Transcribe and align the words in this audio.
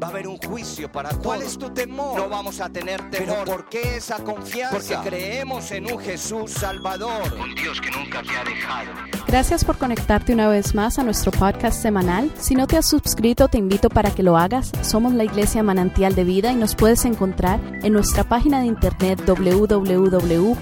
Va 0.00 0.06
a 0.08 0.10
haber 0.10 0.28
un 0.28 0.38
juicio 0.38 0.90
para 0.92 1.10
todos. 1.10 1.24
¿Cuál 1.24 1.42
es 1.42 1.58
tu 1.58 1.70
temor? 1.70 2.16
No 2.16 2.28
vamos 2.28 2.60
a 2.60 2.68
tener 2.68 3.10
temor. 3.10 3.44
¿Por 3.44 3.68
qué 3.68 3.96
esa 3.96 4.22
confianza? 4.22 4.76
Porque 4.76 4.96
creemos 5.08 5.72
en 5.72 5.92
un 5.92 5.98
Jesús 5.98 6.52
Salvador. 6.52 7.34
Un 7.34 7.54
Dios 7.54 7.80
que 7.80 7.90
nunca 7.90 8.22
te 8.22 8.36
ha 8.36 8.44
dejado. 8.44 8.90
Gracias 9.26 9.64
por 9.64 9.76
conectarte 9.76 10.32
una 10.32 10.48
vez 10.48 10.74
más 10.74 10.98
a 10.98 11.02
nuestro 11.02 11.32
podcast 11.32 11.82
semanal. 11.82 12.30
Si 12.38 12.54
no 12.54 12.66
te 12.66 12.76
has 12.76 12.86
suscrito, 12.86 13.48
te 13.48 13.58
invito 13.58 13.88
para 13.90 14.10
que 14.10 14.22
lo 14.22 14.36
hagas. 14.36 14.70
Somos 14.82 15.12
la 15.14 15.24
Iglesia 15.24 15.62
Manantial 15.62 16.14
de 16.14 16.24
Vida 16.24 16.52
y 16.52 16.56
nos 16.56 16.76
puedes 16.76 17.04
encontrar 17.04 17.60
en 17.82 17.92
nuestra 17.92 18.24
página 18.24 18.60
de 18.60 18.66
internet 18.66 19.20
www.mdblb.com, 19.26 20.60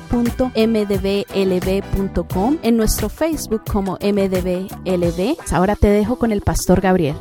en 2.62 2.76
nuestro 2.76 3.08
Facebook 3.08 3.62
como 3.70 3.98
MDBLB. 4.00 5.36
Ahora 5.52 5.76
te 5.76 5.88
dejo 5.88 6.18
con 6.18 6.32
el 6.32 6.40
pastor 6.40 6.80
Gabriel. 6.80 7.16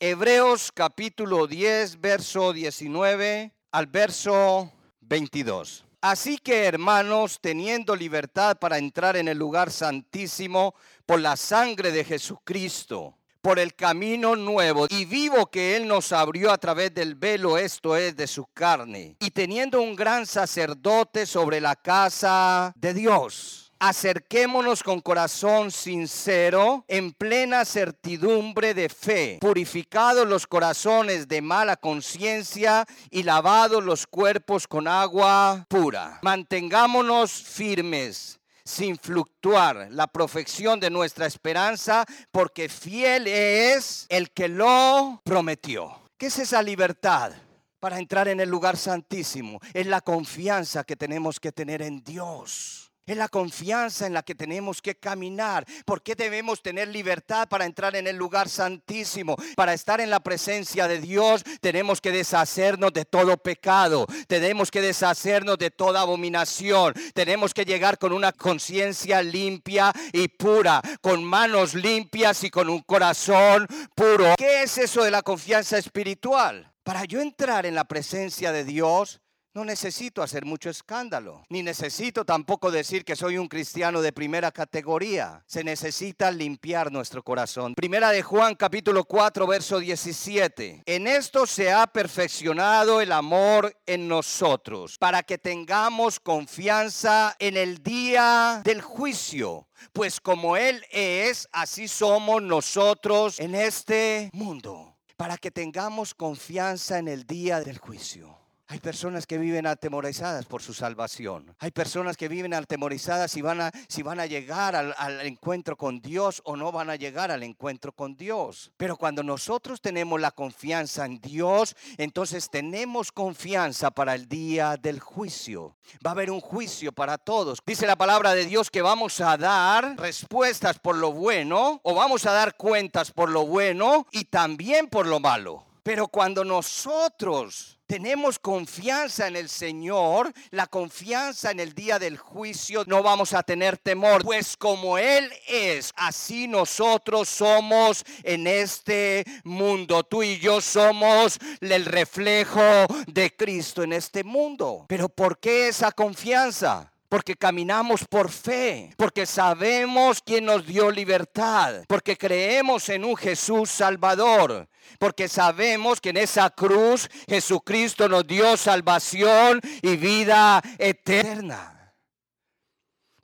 Hebreos 0.00 0.70
capítulo 0.72 1.48
10, 1.48 2.00
verso 2.00 2.52
19 2.52 3.52
al 3.72 3.86
verso 3.88 4.72
22. 5.00 5.84
Así 6.00 6.38
que 6.38 6.66
hermanos, 6.66 7.40
teniendo 7.40 7.96
libertad 7.96 8.58
para 8.60 8.78
entrar 8.78 9.16
en 9.16 9.26
el 9.26 9.36
lugar 9.36 9.72
santísimo 9.72 10.76
por 11.04 11.18
la 11.18 11.36
sangre 11.36 11.90
de 11.90 12.04
Jesucristo, 12.04 13.18
por 13.42 13.58
el 13.58 13.74
camino 13.74 14.36
nuevo 14.36 14.86
y 14.88 15.04
vivo 15.04 15.46
que 15.46 15.74
Él 15.74 15.88
nos 15.88 16.12
abrió 16.12 16.52
a 16.52 16.58
través 16.58 16.94
del 16.94 17.16
velo, 17.16 17.58
esto 17.58 17.96
es, 17.96 18.14
de 18.14 18.28
su 18.28 18.46
carne, 18.54 19.16
y 19.18 19.32
teniendo 19.32 19.82
un 19.82 19.96
gran 19.96 20.26
sacerdote 20.26 21.26
sobre 21.26 21.60
la 21.60 21.74
casa 21.74 22.72
de 22.76 22.94
Dios 22.94 23.67
Acerquémonos 23.80 24.82
con 24.82 25.00
corazón 25.00 25.70
sincero, 25.70 26.84
en 26.88 27.12
plena 27.12 27.64
certidumbre 27.64 28.74
de 28.74 28.88
fe, 28.88 29.38
purificados 29.40 30.26
los 30.26 30.48
corazones 30.48 31.28
de 31.28 31.40
mala 31.42 31.76
conciencia 31.76 32.84
y 33.10 33.22
lavados 33.22 33.84
los 33.84 34.06
cuerpos 34.06 34.66
con 34.66 34.88
agua 34.88 35.64
pura. 35.68 36.18
Mantengámonos 36.22 37.30
firmes 37.30 38.40
sin 38.64 38.98
fluctuar 38.98 39.88
la 39.90 40.08
profección 40.08 40.80
de 40.80 40.90
nuestra 40.90 41.26
esperanza, 41.26 42.04
porque 42.32 42.68
fiel 42.68 43.26
es 43.28 44.06
el 44.08 44.30
que 44.30 44.48
lo 44.48 45.22
prometió. 45.24 46.02
¿Qué 46.18 46.26
es 46.26 46.38
esa 46.38 46.60
libertad? 46.62 47.32
Para 47.80 48.00
entrar 48.00 48.26
en 48.26 48.40
el 48.40 48.50
lugar 48.50 48.76
santísimo, 48.76 49.60
es 49.72 49.86
la 49.86 50.00
confianza 50.00 50.82
que 50.82 50.96
tenemos 50.96 51.38
que 51.38 51.52
tener 51.52 51.80
en 51.80 52.02
Dios. 52.02 52.87
Es 53.08 53.16
la 53.16 53.28
confianza 53.28 54.06
en 54.06 54.12
la 54.12 54.22
que 54.22 54.34
tenemos 54.34 54.82
que 54.82 54.94
caminar. 54.94 55.64
¿Por 55.86 56.02
qué 56.02 56.14
debemos 56.14 56.60
tener 56.60 56.88
libertad 56.88 57.48
para 57.48 57.64
entrar 57.64 57.96
en 57.96 58.06
el 58.06 58.16
lugar 58.16 58.50
santísimo? 58.50 59.34
Para 59.56 59.72
estar 59.72 60.02
en 60.02 60.10
la 60.10 60.20
presencia 60.20 60.86
de 60.86 61.00
Dios 61.00 61.42
tenemos 61.62 62.02
que 62.02 62.12
deshacernos 62.12 62.92
de 62.92 63.06
todo 63.06 63.38
pecado. 63.38 64.06
Tenemos 64.26 64.70
que 64.70 64.82
deshacernos 64.82 65.56
de 65.56 65.70
toda 65.70 66.02
abominación. 66.02 66.92
Tenemos 67.14 67.54
que 67.54 67.64
llegar 67.64 67.96
con 67.96 68.12
una 68.12 68.30
conciencia 68.30 69.22
limpia 69.22 69.90
y 70.12 70.28
pura, 70.28 70.82
con 71.00 71.24
manos 71.24 71.72
limpias 71.72 72.44
y 72.44 72.50
con 72.50 72.68
un 72.68 72.82
corazón 72.82 73.66
puro. 73.94 74.34
¿Qué 74.36 74.64
es 74.64 74.76
eso 74.76 75.02
de 75.02 75.10
la 75.10 75.22
confianza 75.22 75.78
espiritual? 75.78 76.70
Para 76.82 77.06
yo 77.06 77.22
entrar 77.22 77.64
en 77.64 77.74
la 77.74 77.84
presencia 77.84 78.52
de 78.52 78.64
Dios, 78.64 79.22
no 79.58 79.64
necesito 79.64 80.22
hacer 80.22 80.44
mucho 80.44 80.70
escándalo, 80.70 81.44
ni 81.48 81.64
necesito 81.64 82.24
tampoco 82.24 82.70
decir 82.70 83.04
que 83.04 83.16
soy 83.16 83.38
un 83.38 83.48
cristiano 83.48 84.00
de 84.00 84.12
primera 84.12 84.52
categoría. 84.52 85.42
Se 85.48 85.64
necesita 85.64 86.30
limpiar 86.30 86.92
nuestro 86.92 87.24
corazón. 87.24 87.74
Primera 87.74 88.10
de 88.10 88.22
Juan 88.22 88.54
capítulo 88.54 89.02
4 89.02 89.48
verso 89.48 89.80
17. 89.80 90.84
En 90.86 91.08
esto 91.08 91.44
se 91.44 91.72
ha 91.72 91.88
perfeccionado 91.88 93.00
el 93.00 93.10
amor 93.10 93.76
en 93.84 94.06
nosotros, 94.06 94.96
para 94.96 95.24
que 95.24 95.38
tengamos 95.38 96.20
confianza 96.20 97.34
en 97.40 97.56
el 97.56 97.82
día 97.82 98.62
del 98.64 98.80
juicio. 98.80 99.66
Pues 99.92 100.20
como 100.20 100.56
Él 100.56 100.84
es, 100.92 101.48
así 101.50 101.88
somos 101.88 102.40
nosotros 102.42 103.40
en 103.40 103.56
este 103.56 104.30
mundo. 104.32 104.94
Para 105.16 105.36
que 105.36 105.50
tengamos 105.50 106.14
confianza 106.14 107.00
en 107.00 107.08
el 107.08 107.26
día 107.26 107.58
del 107.58 107.78
juicio. 107.78 108.38
Hay 108.70 108.80
personas 108.80 109.26
que 109.26 109.38
viven 109.38 109.66
atemorizadas 109.66 110.44
por 110.44 110.60
su 110.60 110.74
salvación. 110.74 111.56
Hay 111.58 111.70
personas 111.70 112.18
que 112.18 112.28
viven 112.28 112.52
atemorizadas 112.52 113.30
si 113.30 113.40
van 113.40 113.62
a, 113.62 113.72
si 113.88 114.02
van 114.02 114.20
a 114.20 114.26
llegar 114.26 114.76
al, 114.76 114.94
al, 114.98 115.22
encuentro 115.22 115.74
con 115.74 116.02
Dios 116.02 116.42
o 116.44 116.54
no 116.54 116.70
van 116.70 116.90
a 116.90 116.96
llegar 116.96 117.30
al 117.30 117.42
encuentro 117.42 117.92
con 117.92 118.14
Dios. 118.14 118.70
Pero 118.76 118.98
cuando 118.98 119.22
nosotros 119.22 119.80
tenemos 119.80 120.20
la 120.20 120.32
confianza 120.32 121.06
en 121.06 121.18
Dios, 121.18 121.74
entonces 121.96 122.50
tenemos 122.50 123.10
confianza 123.10 123.90
para 123.90 124.14
el 124.14 124.28
día 124.28 124.76
del 124.76 125.00
juicio. 125.00 125.74
Va 126.06 126.10
a 126.10 126.12
haber 126.12 126.30
un 126.30 126.42
juicio 126.42 126.92
para 126.92 127.16
todos. 127.16 127.60
Dice 127.64 127.86
la 127.86 127.96
palabra 127.96 128.34
de 128.34 128.44
Dios 128.44 128.70
que 128.70 128.82
vamos 128.82 129.18
a 129.22 129.38
dar 129.38 129.96
respuestas 129.96 130.78
por 130.78 130.94
lo 130.94 131.12
bueno 131.12 131.80
o 131.84 131.94
vamos 131.94 132.26
a 132.26 132.32
dar 132.32 132.54
cuentas 132.54 133.12
por 133.12 133.30
lo 133.30 133.46
bueno 133.46 134.06
y 134.12 134.26
también 134.26 134.88
por 134.88 135.06
lo 135.06 135.20
malo. 135.20 135.67
Pero 135.82 136.08
cuando 136.08 136.44
nosotros 136.44 137.78
tenemos 137.86 138.38
confianza 138.38 139.28
en 139.28 139.36
el 139.36 139.48
Señor, 139.48 140.30
la 140.50 140.66
confianza 140.66 141.50
en 141.50 141.58
el 141.58 141.72
día 141.74 141.98
del 141.98 142.18
juicio, 142.18 142.84
no 142.86 143.02
vamos 143.02 143.32
a 143.32 143.42
tener 143.42 143.78
temor, 143.78 144.22
pues 144.22 144.56
como 144.58 144.98
Él 144.98 145.32
es, 145.48 145.92
así 145.96 146.46
nosotros 146.46 147.30
somos 147.30 148.04
en 148.22 148.46
este 148.46 149.24
mundo. 149.42 150.04
Tú 150.04 150.22
y 150.22 150.38
yo 150.38 150.60
somos 150.60 151.38
el 151.60 151.86
reflejo 151.86 152.60
de 153.06 153.34
Cristo 153.34 153.82
en 153.82 153.94
este 153.94 154.22
mundo. 154.22 154.84
Pero 154.86 155.08
¿por 155.08 155.38
qué 155.38 155.68
esa 155.68 155.90
confianza? 155.90 156.92
Porque 157.08 157.36
caminamos 157.36 158.04
por 158.04 158.30
fe, 158.30 158.92
porque 158.96 159.26
sabemos 159.26 160.20
quién 160.24 160.44
nos 160.44 160.66
dio 160.66 160.90
libertad, 160.90 161.84
porque 161.88 162.16
creemos 162.16 162.88
en 162.88 163.04
un 163.04 163.16
Jesús 163.16 163.70
Salvador, 163.70 164.68
porque 164.98 165.28
sabemos 165.28 166.00
que 166.00 166.10
en 166.10 166.18
esa 166.18 166.50
cruz 166.50 167.08
Jesucristo 167.28 168.08
nos 168.08 168.26
dio 168.26 168.56
salvación 168.56 169.60
y 169.82 169.96
vida 169.96 170.62
eterna. 170.78 171.74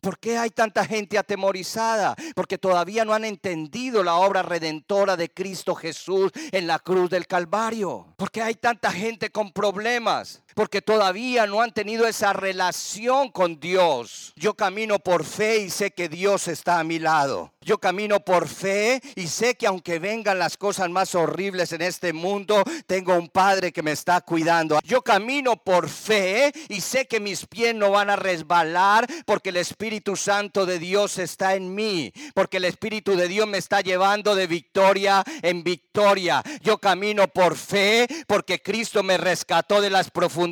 ¿Por 0.05 0.19
qué 0.19 0.37
hay 0.37 0.50
tanta 0.50 0.84
gente 0.84 1.17
atemorizada? 1.17 2.15
Porque 2.34 2.59
todavía 2.59 3.06
no 3.06 3.15
han 3.15 3.25
entendido 3.25 4.05
la 4.05 4.17
obra 4.17 4.43
redentora 4.43 5.17
de 5.17 5.31
Cristo 5.33 5.75
Jesús 5.75 6.31
en 6.53 6.67
la 6.67 6.78
cruz 6.78 7.09
del 7.09 7.27
Calvario. 7.27 8.12
¿Por 8.19 8.31
qué 8.31 8.43
hay 8.43 8.55
tanta 8.55 8.93
gente 8.93 9.31
con 9.31 9.50
problemas? 9.50 10.44
Porque 10.54 10.82
todavía 10.82 11.47
no 11.47 11.60
han 11.60 11.72
tenido 11.72 12.06
esa 12.06 12.32
relación 12.32 13.31
con 13.31 13.59
Dios. 13.59 14.32
Yo 14.37 14.54
camino 14.54 15.00
por 15.00 15.25
fe 15.25 15.59
y 15.59 15.70
sé 15.70 15.91
que 15.91 16.09
Dios 16.09 16.47
está 16.47 16.78
a 16.78 16.84
mi 16.84 17.00
lado. 17.00 17.53
Yo 17.60 17.78
camino 17.78 18.20
por 18.20 18.47
fe 18.47 19.00
y 19.16 19.26
sé 19.26 19.56
que 19.56 19.66
aunque 19.66 19.98
vengan 19.98 20.38
las 20.38 20.56
cosas 20.56 20.91
más 20.91 21.14
horribles 21.14 21.72
en 21.72 21.81
este 21.81 22.12
mundo, 22.12 22.62
tengo 22.87 23.16
un 23.16 23.28
Padre 23.28 23.72
que 23.72 23.82
me 23.82 23.93
está 23.93 24.20
cuidando. 24.20 24.78
Yo 24.84 25.03
camino 25.03 25.56
por 25.56 25.88
fe 25.88 26.53
y 26.69 26.82
sé 26.82 27.06
que 27.06 27.20
mis 27.20 27.47
pies 27.47 27.75
no 27.75 27.91
van 27.91 28.10
a 28.10 28.16
resbalar 28.16 29.06
porque 29.25 29.48
el 29.48 29.56
Espíritu 29.56 30.14
Santo 30.14 30.66
de 30.66 30.78
Dios 30.78 31.19
está 31.19 31.54
en 31.54 31.75
mí, 31.75 32.12
porque 32.34 32.59
el 32.59 32.66
Espíritu 32.66 33.16
de 33.16 33.28
Dios 33.28 33.48
me 33.48 33.59
está 33.59 33.81
llevando 33.81 34.34
de 34.34 34.47
victoria 34.47 35.25
en 35.43 35.64
victoria. 35.64 36.43
Yo 36.60 36.78
camino 36.78 37.26
por 37.28 37.56
fe 37.56 38.06
porque 38.26 38.62
Cristo 38.62 39.03
me 39.03 39.16
rescató 39.16 39.81
de 39.81 39.88
las 39.91 40.10
profundidades 40.10 40.44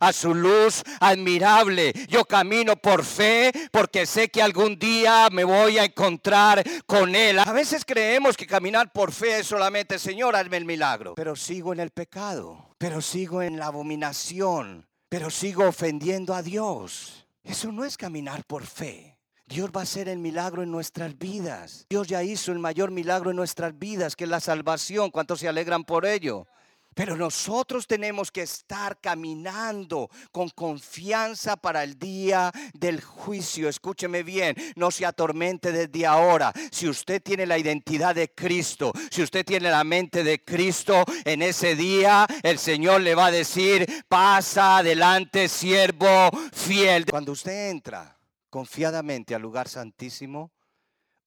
a 0.00 0.12
su 0.12 0.34
luz 0.34 0.82
admirable. 1.00 1.92
Yo 2.08 2.24
camino 2.24 2.76
por 2.76 3.04
fe 3.04 3.52
porque 3.72 4.06
sé 4.06 4.28
que 4.28 4.42
algún 4.42 4.78
día 4.78 5.28
me 5.32 5.44
voy 5.44 5.78
a 5.78 5.84
encontrar 5.84 6.62
con 6.86 7.14
Él. 7.14 7.38
A 7.38 7.52
veces 7.52 7.84
creemos 7.84 8.36
que 8.36 8.46
caminar 8.46 8.92
por 8.92 9.12
fe 9.12 9.40
es 9.40 9.46
solamente, 9.46 9.98
Señor, 9.98 10.36
hazme 10.36 10.58
el 10.58 10.64
milagro. 10.64 11.14
Pero 11.14 11.34
sigo 11.36 11.72
en 11.72 11.80
el 11.80 11.90
pecado, 11.90 12.74
pero 12.78 13.00
sigo 13.00 13.42
en 13.42 13.58
la 13.58 13.66
abominación, 13.66 14.86
pero 15.08 15.30
sigo 15.30 15.66
ofendiendo 15.66 16.34
a 16.34 16.42
Dios. 16.42 17.26
Eso 17.42 17.72
no 17.72 17.84
es 17.84 17.96
caminar 17.96 18.44
por 18.44 18.66
fe. 18.66 19.16
Dios 19.46 19.70
va 19.74 19.80
a 19.80 19.82
hacer 19.82 20.08
el 20.08 20.18
milagro 20.18 20.62
en 20.62 20.70
nuestras 20.70 21.18
vidas. 21.18 21.86
Dios 21.90 22.06
ya 22.06 22.22
hizo 22.22 22.52
el 22.52 22.60
mayor 22.60 22.92
milagro 22.92 23.30
en 23.30 23.36
nuestras 23.36 23.76
vidas, 23.76 24.14
que 24.14 24.24
es 24.24 24.30
la 24.30 24.38
salvación. 24.38 25.10
¿Cuántos 25.10 25.40
se 25.40 25.48
alegran 25.48 25.82
por 25.82 26.06
ello? 26.06 26.46
Pero 26.94 27.16
nosotros 27.16 27.86
tenemos 27.86 28.32
que 28.32 28.42
estar 28.42 29.00
caminando 29.00 30.10
con 30.32 30.48
confianza 30.50 31.56
para 31.56 31.84
el 31.84 31.98
día 31.98 32.50
del 32.74 33.00
juicio. 33.00 33.68
Escúcheme 33.68 34.22
bien, 34.22 34.56
no 34.74 34.90
se 34.90 35.06
atormente 35.06 35.70
desde 35.70 36.06
ahora. 36.06 36.52
Si 36.72 36.88
usted 36.88 37.22
tiene 37.22 37.46
la 37.46 37.58
identidad 37.58 38.14
de 38.14 38.34
Cristo, 38.34 38.92
si 39.10 39.22
usted 39.22 39.44
tiene 39.44 39.70
la 39.70 39.84
mente 39.84 40.24
de 40.24 40.44
Cristo, 40.44 41.04
en 41.24 41.42
ese 41.42 41.76
día 41.76 42.26
el 42.42 42.58
Señor 42.58 43.02
le 43.02 43.14
va 43.14 43.26
a 43.26 43.30
decir, 43.30 43.86
pasa 44.08 44.78
adelante, 44.78 45.48
siervo 45.48 46.30
fiel. 46.52 47.06
Cuando 47.06 47.32
usted 47.32 47.70
entra 47.70 48.18
confiadamente 48.50 49.34
al 49.34 49.42
lugar 49.42 49.68
santísimo, 49.68 50.50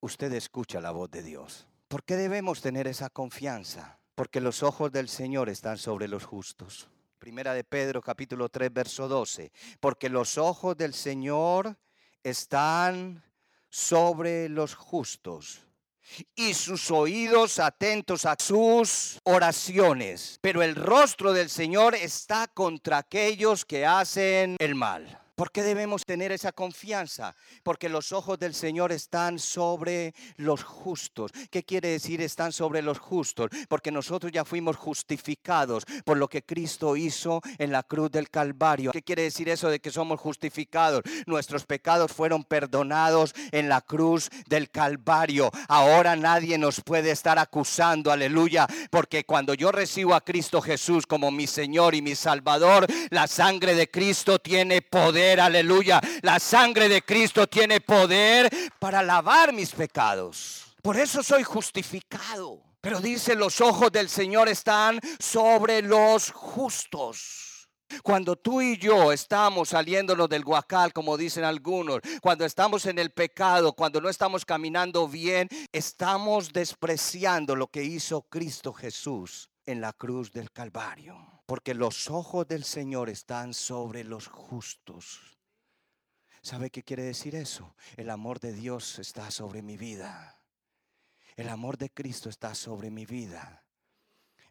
usted 0.01 0.33
escucha 0.33 0.81
la 0.81 0.92
voz 0.92 1.09
de 1.09 1.24
Dios. 1.24 1.68
¿Por 1.88 2.04
qué 2.04 2.18
debemos 2.18 2.62
tener 2.62 2.88
esa 2.88 3.09
confianza? 3.09 4.00
Porque 4.15 4.42
los 4.42 4.63
ojos 4.63 4.92
del 4.92 5.10
Señor 5.10 5.50
están 5.50 5.77
sobre 5.77 6.07
los 6.07 6.24
justos. 6.25 6.88
Primera 7.18 7.54
de 7.54 7.63
Pedro 7.63 8.01
capítulo 8.01 8.50
3 8.50 8.71
verso 8.71 9.07
12. 9.07 9.51
Porque 9.80 10.10
los 10.10 10.38
ojos 10.38 10.77
del 10.77 10.94
Señor 10.94 11.77
están 12.21 13.24
sobre 13.69 14.50
los 14.50 14.75
justos 14.75 15.62
y 16.36 16.54
sus 16.54 16.92
oídos 16.92 17.60
atentos 17.60 18.25
a 18.25 18.36
sus 18.39 19.18
oraciones. 19.24 20.38
Pero 20.42 20.62
el 20.62 20.75
rostro 20.75 21.33
del 21.33 21.50
Señor 21.50 21.95
está 21.95 22.48
contra 22.48 23.00
aquellos 23.00 23.66
que 23.66 23.86
hacen 23.86 24.57
el 24.59 24.75
mal. 24.75 25.22
¿Por 25.35 25.51
qué 25.51 25.63
debemos 25.63 26.06
tener 26.06 26.31
esa 26.31 26.51
confianza? 26.51 27.35
Porque 27.63 27.89
los 27.89 28.12
ojos 28.12 28.38
del 28.38 28.53
Señor 28.53 28.91
están 28.91 29.39
sobre 29.39 30.13
los 30.38 30.63
justos. 30.63 31.31
¿Qué 31.50 31.63
quiere 31.63 31.89
decir 31.89 32.21
están 32.21 32.53
sobre 32.53 32.83
los 32.83 33.00
justos? 33.00 33.50
Porque 33.68 33.91
nosotros 33.91 34.31
ya 34.31 34.45
fuimos 34.45 34.75
justificados 34.75 35.85
por 36.06 36.18
lo 36.18 36.27
que 36.27 36.44
Cristo 36.44 36.95
hizo 36.95 37.41
en 37.57 37.71
la 37.71 37.81
cruz 37.81 38.12
del 38.12 38.30
Calvario. 38.30 38.91
¿Qué 38.91 39.01
quiere 39.01 39.24
decir 39.24 39.50
eso 39.50 39.69
de 39.69 39.80
que 39.80 39.89
somos 39.89 40.19
justificados? 40.19 41.01
Nuestros 41.25 41.65
pecados 41.65 42.12
fueron 42.12 42.44
perdonados 42.44 43.33
en 43.51 43.69
la 43.69 43.81
cruz 43.81 44.30
del 44.47 44.69
Calvario. 44.69 45.50
Ahora 45.68 46.15
nadie 46.15 46.59
nos 46.59 46.81
puede 46.81 47.09
estar 47.09 47.39
acusando, 47.39 48.12
aleluya, 48.12 48.68
porque 48.91 49.25
cuando 49.25 49.56
yo 49.56 49.71
recibo 49.71 50.13
a 50.13 50.21
Cristo 50.21 50.62
Jesús 50.62 51.07
como 51.07 51.31
mi 51.31 51.47
Señor 51.47 51.95
y 51.95 52.03
mi 52.03 52.13
Salvador, 52.13 52.85
la 53.09 53.25
sangre 53.25 53.74
de 53.74 53.89
Cristo 53.89 54.38
tiene 54.38 54.83
poder 54.83 55.22
aleluya. 55.31 56.01
La 56.21 56.39
sangre 56.39 56.89
de 56.89 57.01
Cristo 57.01 57.47
tiene 57.47 57.81
poder 57.81 58.49
para 58.79 59.01
lavar 59.01 59.53
mis 59.53 59.71
pecados. 59.71 60.75
Por 60.81 60.97
eso 60.97 61.23
soy 61.23 61.43
justificado. 61.43 62.61
Pero 62.81 62.99
dice, 62.99 63.35
los 63.35 63.61
ojos 63.61 63.91
del 63.91 64.09
Señor 64.09 64.49
están 64.49 64.99
sobre 65.17 65.81
los 65.81 66.31
justos. 66.31 67.69
Cuando 68.01 68.35
tú 68.35 68.61
y 68.61 68.77
yo 68.77 69.13
estamos 69.13 69.69
saliéndonos 69.69 70.27
del 70.27 70.43
guacal, 70.43 70.91
como 70.91 71.15
dicen 71.15 71.45
algunos, 71.45 72.01
cuando 72.21 72.43
estamos 72.43 72.85
en 72.85 72.99
el 72.99 73.11
pecado, 73.11 73.73
cuando 73.73 74.01
no 74.01 74.09
estamos 74.09 74.43
caminando 74.43 75.07
bien, 75.07 75.47
estamos 75.71 76.51
despreciando 76.51 77.55
lo 77.55 77.67
que 77.67 77.83
hizo 77.83 78.23
Cristo 78.23 78.73
Jesús 78.73 79.49
en 79.65 79.79
la 79.79 79.93
cruz 79.93 80.31
del 80.31 80.51
Calvario 80.51 81.32
porque 81.45 81.74
los 81.74 82.10
ojos 82.10 82.48
del 82.48 82.63
Señor 82.63 83.10
están 83.10 83.54
sobre 83.54 84.04
los 84.04 84.28
justos. 84.28 85.38
¿Sabe 86.42 86.69
qué 86.69 86.84
quiere 86.84 87.04
decir 87.04 87.36
eso? 87.36 87.75
El 87.95 88.10
amor 88.10 88.40
de 88.40 88.54
Dios 88.54 89.00
está 89.00 89.31
sobre 89.31 89.62
mi 89.62 89.78
vida. 89.78 90.42
El 91.36 91.50
amor 91.50 91.78
de 91.78 91.90
Cristo 91.90 92.30
está 92.30 92.54
sobre 92.54 92.92
mi 92.92 93.06
vida. 93.06 93.63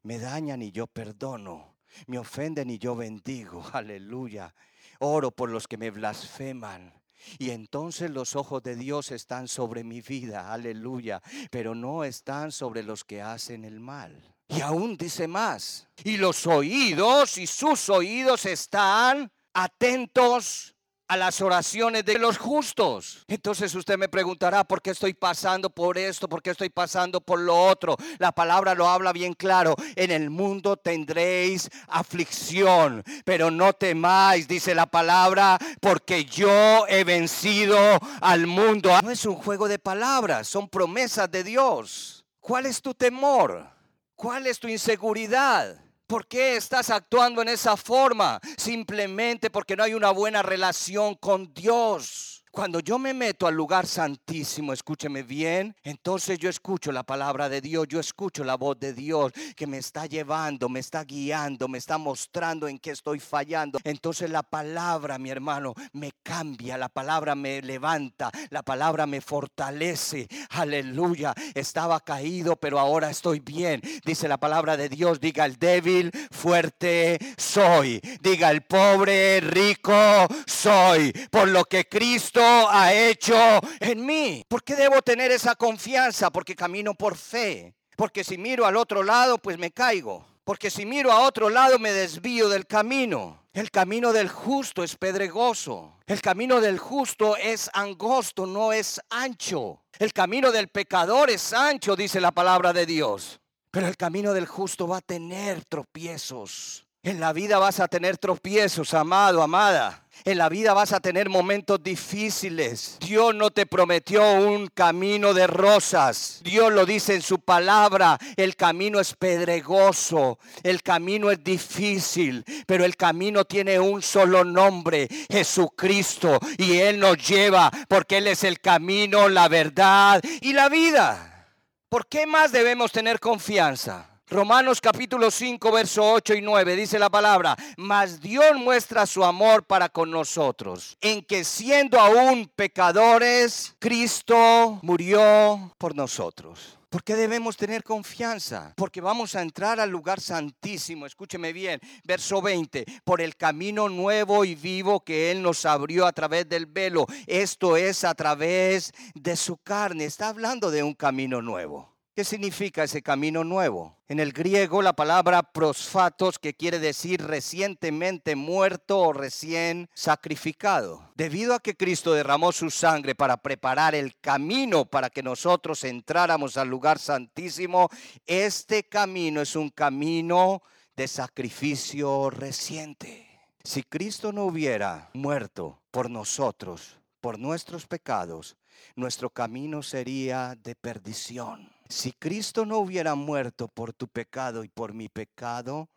Me 0.02 0.18
dañan 0.18 0.62
y 0.62 0.72
yo 0.72 0.86
perdono. 0.86 1.76
Me 2.06 2.18
ofenden 2.18 2.70
y 2.70 2.78
yo 2.78 2.96
bendigo. 2.96 3.64
Aleluya. 3.72 4.54
Oro 4.98 5.30
por 5.30 5.50
los 5.50 5.68
que 5.68 5.76
me 5.76 5.90
blasfeman. 5.90 6.94
Y 7.38 7.50
entonces 7.50 8.10
los 8.10 8.34
ojos 8.34 8.62
de 8.62 8.74
Dios 8.74 9.12
están 9.12 9.46
sobre 9.46 9.84
mi 9.84 10.00
vida. 10.00 10.52
Aleluya. 10.52 11.22
Pero 11.50 11.74
no 11.74 12.04
están 12.04 12.52
sobre 12.52 12.82
los 12.82 13.04
que 13.04 13.22
hacen 13.22 13.64
el 13.64 13.80
mal. 13.80 14.34
Y 14.54 14.60
aún 14.60 14.96
dice 14.96 15.26
más. 15.26 15.88
Y 16.04 16.18
los 16.18 16.46
oídos 16.46 17.38
y 17.38 17.46
sus 17.46 17.88
oídos 17.88 18.44
están 18.44 19.32
atentos 19.54 20.74
a 21.08 21.16
las 21.16 21.40
oraciones 21.40 22.04
de 22.04 22.18
los 22.18 22.38
justos. 22.38 23.24
Entonces 23.28 23.74
usted 23.74 23.98
me 23.98 24.08
preguntará, 24.08 24.64
¿por 24.64 24.80
qué 24.80 24.90
estoy 24.90 25.14
pasando 25.14 25.70
por 25.70 25.96
esto? 25.96 26.28
¿Por 26.28 26.42
qué 26.42 26.50
estoy 26.50 26.70
pasando 26.70 27.20
por 27.20 27.38
lo 27.38 27.54
otro? 27.54 27.96
La 28.18 28.32
palabra 28.32 28.74
lo 28.74 28.88
habla 28.88 29.12
bien 29.12 29.34
claro. 29.34 29.74
En 29.96 30.10
el 30.10 30.30
mundo 30.30 30.76
tendréis 30.76 31.70
aflicción, 31.88 33.02
pero 33.24 33.50
no 33.50 33.72
temáis, 33.72 34.48
dice 34.48 34.74
la 34.74 34.86
palabra, 34.86 35.58
porque 35.80 36.24
yo 36.24 36.86
he 36.88 37.04
vencido 37.04 37.78
al 38.20 38.46
mundo. 38.46 38.90
No 39.02 39.10
es 39.10 39.24
un 39.24 39.34
juego 39.34 39.68
de 39.68 39.78
palabras, 39.78 40.48
son 40.48 40.68
promesas 40.68 41.30
de 41.30 41.44
Dios. 41.44 42.24
¿Cuál 42.40 42.66
es 42.66 42.80
tu 42.80 42.94
temor? 42.94 43.81
¿Cuál 44.22 44.46
es 44.46 44.60
tu 44.60 44.68
inseguridad? 44.68 45.76
¿Por 46.06 46.28
qué 46.28 46.54
estás 46.54 46.90
actuando 46.90 47.42
en 47.42 47.48
esa 47.48 47.76
forma? 47.76 48.40
Simplemente 48.56 49.50
porque 49.50 49.74
no 49.74 49.82
hay 49.82 49.94
una 49.94 50.12
buena 50.12 50.42
relación 50.42 51.16
con 51.16 51.52
Dios. 51.52 52.41
Cuando 52.52 52.80
yo 52.80 52.98
me 52.98 53.14
meto 53.14 53.46
al 53.46 53.54
lugar 53.54 53.86
santísimo, 53.86 54.74
escúcheme 54.74 55.22
bien, 55.22 55.74
entonces 55.84 56.38
yo 56.38 56.50
escucho 56.50 56.92
la 56.92 57.02
palabra 57.02 57.48
de 57.48 57.62
Dios, 57.62 57.88
yo 57.88 57.98
escucho 57.98 58.44
la 58.44 58.56
voz 58.56 58.78
de 58.78 58.92
Dios 58.92 59.32
que 59.56 59.66
me 59.66 59.78
está 59.78 60.04
llevando, 60.04 60.68
me 60.68 60.80
está 60.80 61.02
guiando, 61.02 61.66
me 61.66 61.78
está 61.78 61.96
mostrando 61.96 62.68
en 62.68 62.78
qué 62.78 62.90
estoy 62.90 63.20
fallando. 63.20 63.78
Entonces 63.84 64.28
la 64.28 64.42
palabra, 64.42 65.16
mi 65.16 65.30
hermano, 65.30 65.72
me 65.94 66.12
cambia, 66.22 66.76
la 66.76 66.90
palabra 66.90 67.34
me 67.34 67.62
levanta, 67.62 68.30
la 68.50 68.62
palabra 68.62 69.06
me 69.06 69.22
fortalece. 69.22 70.28
Aleluya, 70.50 71.32
estaba 71.54 72.00
caído, 72.00 72.56
pero 72.56 72.78
ahora 72.78 73.08
estoy 73.08 73.40
bien. 73.40 73.80
Dice 74.04 74.28
la 74.28 74.36
palabra 74.36 74.76
de 74.76 74.90
Dios, 74.90 75.20
diga 75.20 75.46
el 75.46 75.56
débil, 75.56 76.10
fuerte 76.30 77.18
soy. 77.38 77.98
Diga 78.20 78.50
el 78.50 78.60
pobre, 78.60 79.40
rico 79.40 80.28
soy. 80.46 81.12
Por 81.30 81.48
lo 81.48 81.64
que 81.64 81.86
Cristo 81.86 82.41
ha 82.42 82.92
hecho 82.92 83.34
en 83.80 84.04
mí. 84.04 84.44
¿Por 84.48 84.62
qué 84.62 84.76
debo 84.76 85.02
tener 85.02 85.30
esa 85.30 85.54
confianza? 85.54 86.30
Porque 86.30 86.54
camino 86.54 86.94
por 86.94 87.16
fe. 87.16 87.74
Porque 87.96 88.24
si 88.24 88.38
miro 88.38 88.66
al 88.66 88.76
otro 88.76 89.02
lado, 89.02 89.38
pues 89.38 89.58
me 89.58 89.70
caigo. 89.70 90.26
Porque 90.44 90.70
si 90.70 90.84
miro 90.84 91.12
a 91.12 91.20
otro 91.20 91.48
lado, 91.48 91.78
me 91.78 91.92
desvío 91.92 92.48
del 92.48 92.66
camino. 92.66 93.44
El 93.52 93.70
camino 93.70 94.12
del 94.12 94.28
justo 94.28 94.82
es 94.82 94.96
pedregoso. 94.96 95.98
El 96.06 96.20
camino 96.20 96.60
del 96.60 96.78
justo 96.78 97.36
es 97.36 97.70
angosto, 97.74 98.46
no 98.46 98.72
es 98.72 99.00
ancho. 99.10 99.82
El 99.98 100.12
camino 100.12 100.50
del 100.50 100.68
pecador 100.68 101.30
es 101.30 101.52
ancho, 101.52 101.94
dice 101.94 102.20
la 102.20 102.32
palabra 102.32 102.72
de 102.72 102.86
Dios. 102.86 103.40
Pero 103.70 103.86
el 103.86 103.96
camino 103.96 104.32
del 104.32 104.46
justo 104.46 104.88
va 104.88 104.98
a 104.98 105.00
tener 105.00 105.64
tropiezos. 105.64 106.86
En 107.02 107.20
la 107.20 107.32
vida 107.32 107.58
vas 107.58 107.80
a 107.80 107.88
tener 107.88 108.18
tropiezos, 108.18 108.94
amado, 108.94 109.42
amada. 109.42 110.01
En 110.24 110.38
la 110.38 110.48
vida 110.48 110.72
vas 110.72 110.92
a 110.92 111.00
tener 111.00 111.28
momentos 111.28 111.82
difíciles. 111.82 112.98
Dios 113.00 113.34
no 113.34 113.50
te 113.50 113.66
prometió 113.66 114.32
un 114.34 114.68
camino 114.68 115.34
de 115.34 115.46
rosas. 115.46 116.40
Dios 116.44 116.72
lo 116.72 116.86
dice 116.86 117.14
en 117.14 117.22
su 117.22 117.40
palabra. 117.40 118.18
El 118.36 118.54
camino 118.54 119.00
es 119.00 119.14
pedregoso. 119.14 120.38
El 120.62 120.82
camino 120.82 121.30
es 121.30 121.42
difícil. 121.42 122.44
Pero 122.66 122.84
el 122.84 122.96
camino 122.96 123.44
tiene 123.44 123.80
un 123.80 124.00
solo 124.00 124.44
nombre. 124.44 125.08
Jesucristo. 125.30 126.38
Y 126.56 126.78
Él 126.78 127.00
nos 127.00 127.16
lleva 127.16 127.70
porque 127.88 128.18
Él 128.18 128.28
es 128.28 128.44
el 128.44 128.60
camino, 128.60 129.28
la 129.28 129.48
verdad 129.48 130.22
y 130.40 130.52
la 130.52 130.68
vida. 130.68 131.48
¿Por 131.88 132.06
qué 132.06 132.26
más 132.26 132.52
debemos 132.52 132.92
tener 132.92 133.18
confianza? 133.18 134.11
Romanos 134.32 134.80
capítulo 134.80 135.30
5, 135.30 135.70
verso 135.70 136.10
8 136.10 136.32
y 136.36 136.40
9 136.40 136.74
dice 136.74 136.98
la 136.98 137.10
palabra, 137.10 137.54
mas 137.76 138.18
Dios 138.18 138.56
muestra 138.56 139.04
su 139.04 139.22
amor 139.22 139.64
para 139.64 139.90
con 139.90 140.10
nosotros, 140.10 140.96
en 141.02 141.22
que 141.22 141.44
siendo 141.44 142.00
aún 142.00 142.50
pecadores, 142.56 143.76
Cristo 143.78 144.78
murió 144.80 145.74
por 145.76 145.94
nosotros. 145.94 146.78
¿Por 146.88 147.04
qué 147.04 147.14
debemos 147.14 147.58
tener 147.58 147.84
confianza? 147.84 148.72
Porque 148.76 149.02
vamos 149.02 149.34
a 149.34 149.42
entrar 149.42 149.78
al 149.80 149.90
lugar 149.90 150.18
santísimo. 150.18 151.04
Escúcheme 151.04 151.52
bien, 151.52 151.78
verso 152.04 152.40
20. 152.40 152.86
Por 153.04 153.20
el 153.20 153.36
camino 153.36 153.90
nuevo 153.90 154.46
y 154.46 154.54
vivo 154.54 155.00
que 155.00 155.30
Él 155.30 155.42
nos 155.42 155.66
abrió 155.66 156.06
a 156.06 156.12
través 156.12 156.48
del 156.48 156.64
velo. 156.64 157.06
Esto 157.26 157.76
es 157.76 158.02
a 158.04 158.14
través 158.14 158.92
de 159.14 159.36
su 159.36 159.58
carne. 159.58 160.06
Está 160.06 160.28
hablando 160.28 160.70
de 160.70 160.82
un 160.82 160.94
camino 160.94 161.42
nuevo. 161.42 161.91
¿Qué 162.14 162.24
significa 162.24 162.84
ese 162.84 163.00
camino 163.00 163.42
nuevo? 163.42 163.96
En 164.06 164.20
el 164.20 164.34
griego 164.34 164.82
la 164.82 164.92
palabra 164.92 165.42
prosfatos, 165.42 166.38
que 166.38 166.52
quiere 166.52 166.78
decir 166.78 167.22
recientemente 167.22 168.36
muerto 168.36 168.98
o 168.98 169.14
recién 169.14 169.88
sacrificado. 169.94 171.10
Debido 171.14 171.54
a 171.54 171.60
que 171.60 171.74
Cristo 171.74 172.12
derramó 172.12 172.52
su 172.52 172.70
sangre 172.70 173.14
para 173.14 173.38
preparar 173.38 173.94
el 173.94 174.18
camino 174.20 174.84
para 174.84 175.08
que 175.08 175.22
nosotros 175.22 175.84
entráramos 175.84 176.58
al 176.58 176.68
lugar 176.68 176.98
santísimo, 176.98 177.88
este 178.26 178.82
camino 178.82 179.40
es 179.40 179.56
un 179.56 179.70
camino 179.70 180.62
de 180.94 181.08
sacrificio 181.08 182.28
reciente. 182.28 183.40
Si 183.64 183.84
Cristo 183.84 184.32
no 184.32 184.44
hubiera 184.44 185.08
muerto 185.14 185.80
por 185.90 186.10
nosotros, 186.10 186.98
por 187.22 187.38
nuestros 187.38 187.86
pecados, 187.86 188.58
nuestro 188.96 189.30
camino 189.30 189.82
sería 189.82 190.58
de 190.62 190.74
perdición. 190.74 191.72
Si 191.92 192.12
Cristo 192.12 192.64
no 192.64 192.78
hubiera 192.78 193.14
muerto 193.14 193.68
por 193.68 193.92
tu 193.92 194.08
pecado 194.08 194.64
y 194.64 194.68
por 194.68 194.94
mi 194.94 195.10
pecado, 195.10 195.90